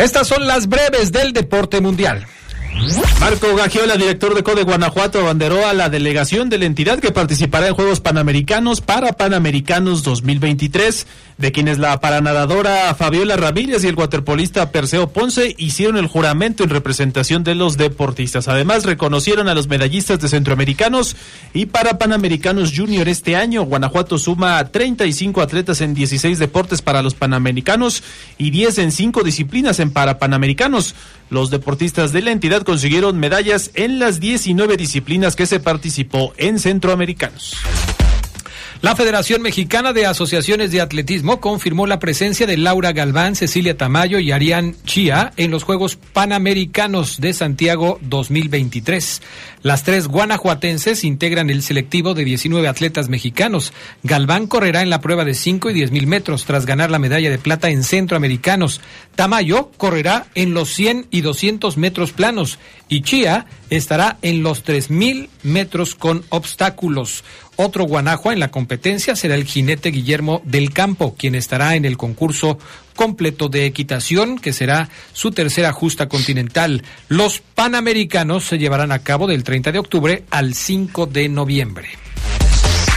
[0.00, 2.26] Estas son las breves del deporte mundial.
[3.20, 7.68] Marco Gagiola, director de CODE Guanajuato, abanderó a la delegación de la entidad que participará
[7.68, 11.06] en Juegos Panamericanos para Panamericanos 2023
[11.40, 16.70] de quienes la paranadadora Fabiola Ramírez y el waterpolista Perseo Ponce hicieron el juramento en
[16.70, 18.46] representación de los deportistas.
[18.46, 21.16] Además, reconocieron a los medallistas de centroamericanos
[21.54, 23.62] y para Panamericanos Junior este año.
[23.64, 28.02] Guanajuato suma 35 atletas en 16 deportes para los Panamericanos
[28.36, 30.94] y 10 en 5 disciplinas en para Panamericanos.
[31.30, 36.58] Los deportistas de la entidad consiguieron medallas en las 19 disciplinas que se participó en
[36.58, 37.56] centroamericanos.
[38.82, 44.18] La Federación Mexicana de Asociaciones de Atletismo confirmó la presencia de Laura Galván, Cecilia Tamayo
[44.18, 49.20] y Arián Chía en los Juegos Panamericanos de Santiago 2023.
[49.62, 53.74] Las tres guanajuatenses integran el selectivo de 19 atletas mexicanos.
[54.02, 57.28] Galván correrá en la prueba de 5 y 10 mil metros tras ganar la medalla
[57.28, 58.80] de plata en centroamericanos.
[59.16, 62.58] Tamayo correrá en los 100 y 200 metros planos
[62.88, 67.22] y Chía estará en los 3.000 metros con obstáculos.
[67.56, 71.98] Otro guanajua en la competencia será el jinete Guillermo del Campo, quien estará en el
[71.98, 72.58] concurso
[73.00, 76.82] completo de equitación, que será su tercera justa continental.
[77.08, 81.88] Los Panamericanos se llevarán a cabo del 30 de octubre al 5 de noviembre.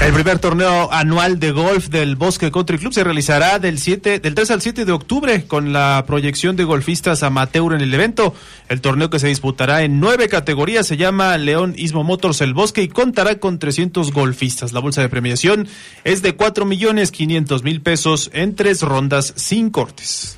[0.02, 4.36] El primer torneo anual de golf del Bosque Country Club se realizará del 7, del
[4.36, 8.36] 3 al 7 de octubre con la proyección de golfistas amateur en el evento.
[8.68, 12.82] El torneo que se disputará en nueve categorías se llama León Ismo Motors El Bosque
[12.82, 14.74] y contará con 300 golfistas.
[14.74, 15.68] La bolsa de premiación
[16.04, 20.38] es de 4 millones 500 mil pesos en tres rondas sin cortes.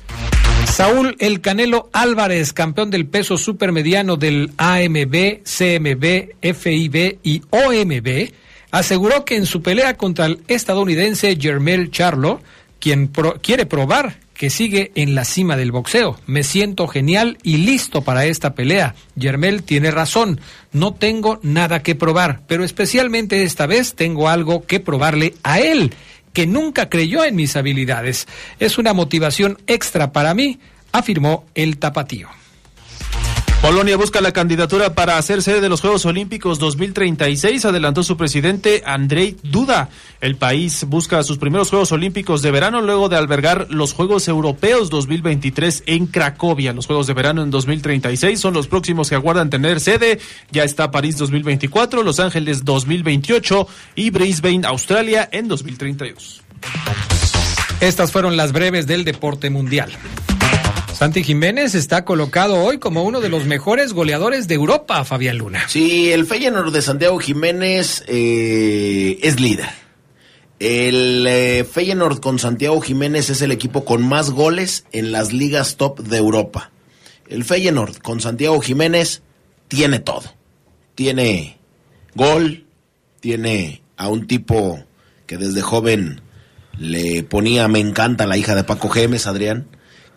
[0.72, 8.30] Saúl El Canelo Álvarez, campeón del peso supermediano del AMB, CMB, FIB y OMB,
[8.78, 12.40] aseguró que en su pelea contra el estadounidense Jermel Charlo,
[12.78, 13.10] quien
[13.42, 16.18] quiere probar que sigue en la cima del boxeo.
[16.26, 18.94] Me siento genial y listo para esta pelea.
[19.18, 20.40] Jermel tiene razón,
[20.72, 25.94] no tengo nada que probar, pero especialmente esta vez tengo algo que probarle a él,
[26.34, 28.28] que nunca creyó en mis habilidades.
[28.60, 30.60] Es una motivación extra para mí,
[30.92, 32.28] afirmó el tapatío.
[33.66, 38.84] Polonia busca la candidatura para hacer sede de los Juegos Olímpicos 2036, adelantó su presidente
[38.86, 39.88] Andrei Duda.
[40.20, 44.88] El país busca sus primeros Juegos Olímpicos de verano luego de albergar los Juegos Europeos
[44.88, 46.72] 2023 en Cracovia.
[46.72, 50.20] Los Juegos de verano en 2036 son los próximos que aguardan tener sede.
[50.52, 56.40] Ya está París 2024, Los Ángeles 2028 y Brisbane, Australia en 2032.
[57.80, 59.90] Estas fueron las breves del deporte mundial.
[60.96, 65.68] Santi Jiménez está colocado hoy como uno de los mejores goleadores de Europa, Fabián Luna.
[65.68, 69.68] Sí, el Feyenoord de Santiago Jiménez eh, es líder.
[70.58, 75.76] El eh, Feyenoord con Santiago Jiménez es el equipo con más goles en las ligas
[75.76, 76.70] top de Europa.
[77.28, 79.20] El Feyenoord con Santiago Jiménez
[79.68, 80.32] tiene todo.
[80.94, 81.58] Tiene
[82.14, 82.64] gol,
[83.20, 84.82] tiene a un tipo
[85.26, 86.22] que desde joven
[86.78, 89.68] le ponía Me encanta la hija de Paco Gemes, Adrián,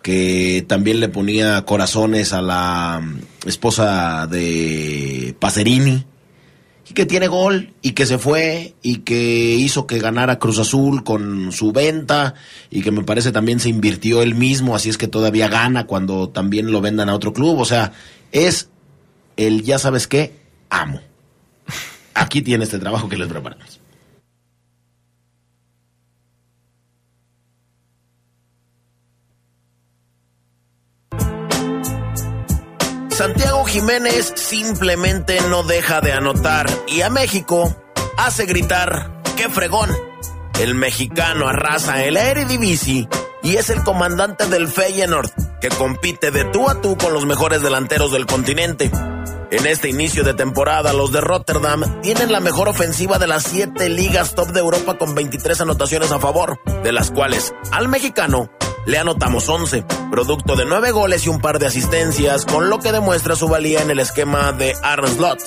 [0.02, 6.06] que también le ponía corazones a la mm, esposa de Pacerini,
[6.90, 11.04] y que tiene gol, y que se fue, y que hizo que ganara Cruz Azul
[11.04, 12.34] con su venta,
[12.72, 16.30] y que me parece también se invirtió él mismo, así es que todavía gana cuando
[16.30, 17.60] también lo vendan a otro club.
[17.60, 17.94] O sea,
[18.32, 18.70] es
[19.38, 20.34] el ya sabes qué,
[20.70, 21.00] amo.
[22.16, 23.79] Aquí tiene este trabajo que les preparamos.
[33.20, 37.76] Santiago Jiménez simplemente no deja de anotar y a México
[38.16, 39.90] hace gritar, ¡qué fregón!
[40.58, 43.10] El mexicano arrasa el Eredivisie
[43.44, 47.62] y es el comandante del Feyenoord, que compite de tú a tú con los mejores
[47.62, 48.90] delanteros del continente.
[49.52, 53.90] En este inicio de temporada, los de Rotterdam tienen la mejor ofensiva de las siete
[53.90, 58.50] ligas top de Europa con 23 anotaciones a favor, de las cuales al mexicano
[58.86, 62.92] le anotamos 11, producto de 9 goles y un par de asistencias, con lo que
[62.92, 65.40] demuestra su valía en el esquema de Arne Slot.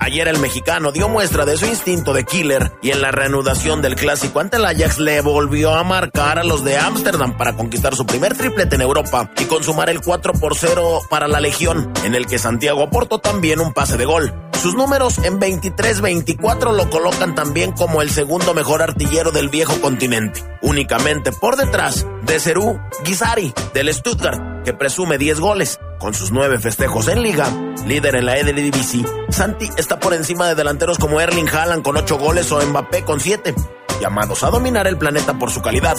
[0.00, 3.96] Ayer el mexicano dio muestra de su instinto de killer y en la reanudación del
[3.96, 8.06] clásico ante el Ajax le volvió a marcar a los de Ámsterdam para conquistar su
[8.06, 12.26] primer triplete en Europa y consumar el 4 por 0 para la Legión, en el
[12.26, 14.32] que Santiago aportó también un pase de gol.
[14.60, 20.42] Sus números en 23-24 lo colocan también como el segundo mejor artillero del viejo continente,
[20.62, 25.78] únicamente por detrás de Cerú Guisari del Stuttgart, que presume 10 goles.
[26.00, 27.48] Con sus nueve festejos en liga,
[27.86, 32.18] líder en la Eredivisie, Santi está por encima de delanteros como Erling Haaland con 8
[32.18, 33.54] goles o Mbappé con 7,
[34.00, 35.96] llamados a dominar el planeta por su calidad.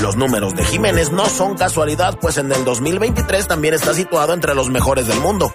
[0.00, 4.54] Los números de Jiménez no son casualidad, pues en el 2023 también está situado entre
[4.54, 5.52] los mejores del mundo.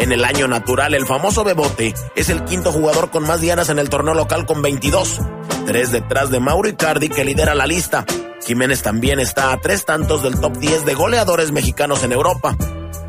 [0.00, 3.78] En el año natural, el famoso Bebote es el quinto jugador con más dianas en
[3.78, 5.20] el torneo local con 22,
[5.66, 8.06] tres detrás de Mauro Icardi que lidera la lista.
[8.46, 12.56] Jiménez también está a tres tantos del top 10 de goleadores mexicanos en Europa.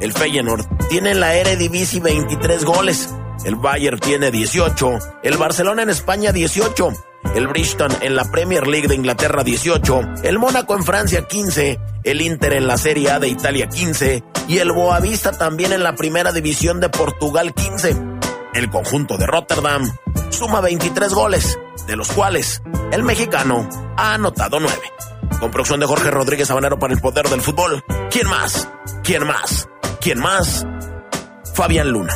[0.01, 3.09] El Feyenoord tiene en la Eredivisie 23 goles.
[3.45, 4.99] El Bayern tiene 18.
[5.23, 6.89] El Barcelona en España 18.
[7.35, 10.01] El Bristol en la Premier League de Inglaterra 18.
[10.23, 11.79] El Mónaco en Francia 15.
[12.03, 14.23] El Inter en la Serie A de Italia 15.
[14.51, 17.95] Y el Boavista también en la Primera División de Portugal 15.
[18.53, 19.89] El conjunto de Rotterdam
[20.29, 24.75] suma 23 goles, de los cuales el mexicano ha anotado 9.
[25.39, 27.81] Con producción de Jorge Rodríguez Sabanero para el poder del fútbol.
[28.09, 28.67] ¿Quién más?
[29.05, 29.69] ¿Quién más?
[30.01, 30.67] ¿Quién más?
[31.53, 32.13] Fabián Luna.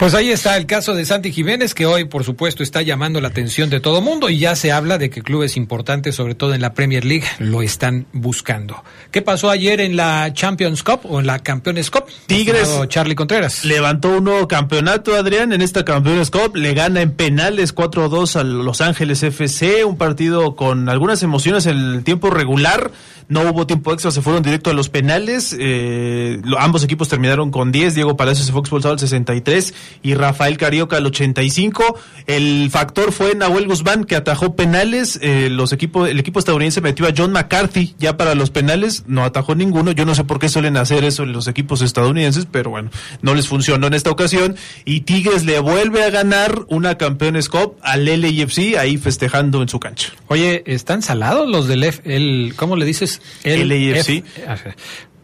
[0.00, 3.28] Pues ahí está el caso de Santi Jiménez, que hoy, por supuesto, está llamando la
[3.28, 6.62] atención de todo mundo y ya se habla de que clubes importantes, sobre todo en
[6.62, 8.82] la Premier League, lo están buscando.
[9.10, 12.04] ¿Qué pasó ayer en la Champions Cup o en la Campeones Cup?
[12.24, 13.62] Tigres Charlie Contreras.
[13.66, 16.56] Levantó un nuevo campeonato, Adrián, en esta Campeones Cup.
[16.56, 19.84] Le gana en penales 4-2 a Los Ángeles FC.
[19.84, 22.90] Un partido con algunas emociones en el tiempo regular.
[23.28, 25.54] No hubo tiempo extra, se fueron directo a los penales.
[25.56, 27.94] Eh, ambos equipos terminaron con 10.
[27.94, 31.98] Diego Palacios se fue expulsado al 63 y Rafael Carioca al 85.
[32.26, 35.18] El factor fue Nahuel Guzmán que atajó penales.
[35.22, 39.04] Eh, los equipos, el equipo estadounidense metió a John McCarthy ya para los penales.
[39.06, 39.92] No atajó ninguno.
[39.92, 42.90] Yo no sé por qué suelen hacer eso los equipos estadounidenses, pero bueno,
[43.22, 44.56] no les funcionó en esta ocasión.
[44.84, 49.80] Y Tigres le vuelve a ganar una Campeones Cup al LAFC ahí festejando en su
[49.80, 50.12] cancha.
[50.28, 53.20] Oye, ¿están salados los del F, el, ¿cómo le dices?
[53.44, 54.08] LAFC.
[54.10, 54.74] F- ajá.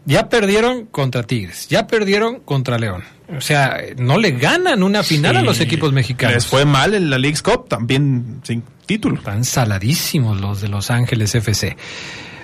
[0.07, 3.03] Ya perdieron contra Tigres, ya perdieron contra León.
[3.35, 6.33] O sea, no le ganan una final a los equipos mexicanos.
[6.33, 9.17] Les fue mal en la League's Cup, también sin título.
[9.17, 11.75] Están saladísimos los de Los Ángeles FC.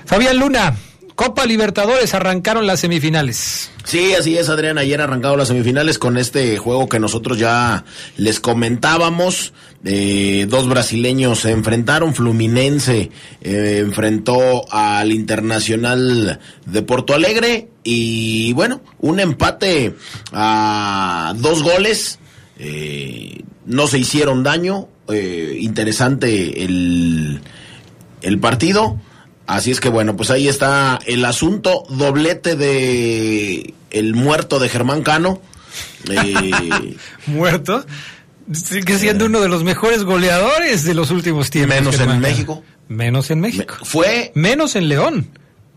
[0.06, 0.76] Fabián Luna,
[1.16, 3.70] Copa Libertadores arrancaron las semifinales.
[3.84, 4.78] Sí, así es, Adrián.
[4.78, 7.86] Ayer arrancado las semifinales con este juego que nosotros ya
[8.18, 9.54] les comentábamos.
[9.86, 12.16] Eh, dos brasileños se enfrentaron.
[12.16, 13.12] Fluminense
[13.42, 17.70] eh, enfrentó al Internacional de Porto Alegre.
[17.84, 19.96] Y bueno, un empate
[20.32, 22.20] a dos goles.
[22.58, 24.88] Eh, no se hicieron daño.
[25.10, 27.42] Eh, interesante el,
[28.22, 29.00] el partido.
[29.46, 35.04] Así es que bueno, pues ahí está el asunto, doblete de el muerto de Germán
[35.04, 35.42] Cano.
[36.10, 37.86] Eh, Muerto.
[38.52, 41.78] Sigue siendo uno de los mejores goleadores de los últimos tiempos.
[41.78, 42.20] Menos en.
[42.20, 42.64] México.
[42.90, 43.76] Menos en México.
[43.84, 45.30] fue Menos en León.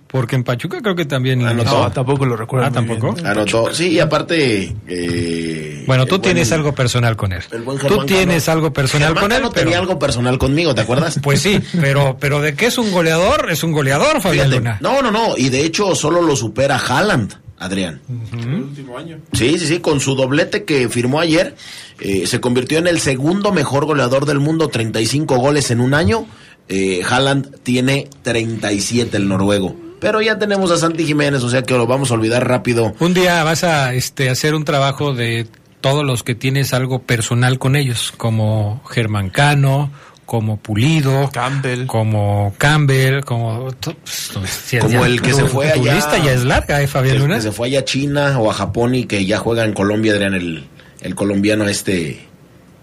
[0.08, 1.82] Porque en Pachuca creo que también Anotó.
[1.84, 2.66] No, tampoco lo recuerdo.
[2.66, 3.12] Ah, ¿tampoco?
[3.14, 3.26] bien.
[3.26, 7.42] anotó, sí, y aparte eh, Bueno, tú el buen- tienes algo personal con él.
[7.50, 10.74] el buen Tú tienes algo personal Germán con él, Cano pero tenía algo personal conmigo,
[10.74, 11.18] ¿te acuerdas?
[11.22, 14.78] pues sí, pero pero de que es un goleador, es un goleador, Fabián Fíjate, Luna.
[14.80, 17.34] no, no, no, y de hecho solo lo supera Haaland.
[17.58, 18.02] Adrián.
[18.34, 19.16] El último año.
[19.32, 21.54] Sí, sí, sí, con su doblete que firmó ayer,
[22.00, 26.26] eh, se convirtió en el segundo mejor goleador del mundo, 35 goles en un año.
[26.68, 29.74] Eh, Haaland tiene 37, el noruego.
[30.00, 32.94] Pero ya tenemos a Santi Jiménez, o sea que lo vamos a olvidar rápido.
[33.00, 35.46] Un día vas a este, hacer un trabajo de
[35.80, 39.90] todos los que tienes algo personal con ellos, como Germán Cano,
[40.26, 41.86] como Pulido, Campbell.
[41.86, 45.94] como Campbell, como to- si Como ya- el que tu- se fue tu allá.
[45.94, 47.36] lista ya es larga, ¿eh, Fabián El Luna?
[47.36, 50.12] que se fue allá a China o a Japón y que ya juega en Colombia,
[50.14, 50.66] Adrián, el,
[51.00, 52.26] el colombiano este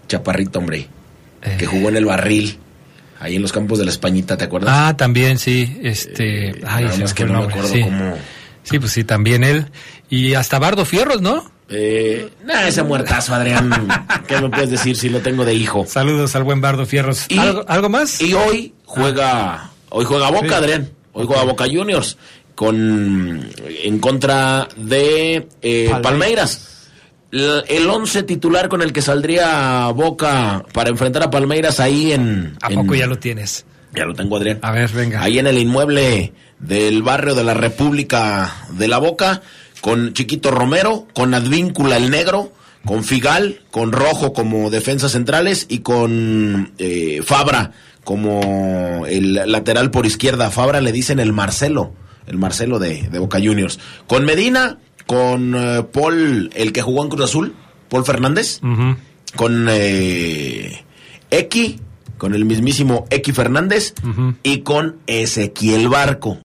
[0.08, 0.88] chaparrito, hombre,
[1.58, 1.66] que Eh.
[1.66, 2.58] jugó en el barril,
[3.20, 4.74] ahí en los campos de la Españita, ¿te acuerdas?
[4.76, 7.80] Ah, también sí, este, Eh, ay, nada se más fue que no me acuerdo sí.
[7.82, 8.14] cómo...
[8.62, 9.66] Sí, pues sí, también él.
[10.08, 11.50] Y hasta Bardo Fierros, ¿no?
[11.68, 13.70] Eh, nah, ese muertazo, Adrián,
[14.26, 15.84] ¿qué me puedes decir si lo tengo de hijo?
[15.86, 17.26] Saludos al buen Bardo Fierros.
[17.28, 18.20] Y- ¿Algo, algo más?
[18.20, 20.54] Y hoy juega, hoy juega Boca, Sí.
[20.54, 20.90] Adrián.
[21.12, 22.16] Hoy juega Boca Juniors
[22.54, 23.48] con
[23.82, 26.02] en contra de eh, Palmeiras.
[26.02, 26.68] Palmeiras.
[27.34, 32.56] El once titular con el que saldría Boca para enfrentar a Palmeiras ahí en.
[32.62, 33.64] ¿A en- poco ya lo tienes?
[33.94, 34.58] Ya lo tengo, Adrián.
[34.62, 35.22] A ver, venga.
[35.22, 39.42] Ahí en el inmueble del barrio de la República de la Boca,
[39.80, 42.52] con Chiquito Romero, con Advíncula el Negro,
[42.84, 47.72] con Figal, con Rojo como defensas centrales y con eh, Fabra
[48.04, 50.50] como el lateral por izquierda.
[50.50, 51.92] Fabra le dicen el Marcelo,
[52.26, 53.78] el Marcelo de, de Boca Juniors.
[54.06, 57.54] Con Medina, con eh, Paul, el que jugó en Cruz Azul,
[57.88, 58.60] Paul Fernández
[59.36, 60.84] con eh,
[61.30, 61.76] X,
[62.18, 63.94] con el mismísimo X Fernández
[64.42, 66.38] y con Ezequiel Barco.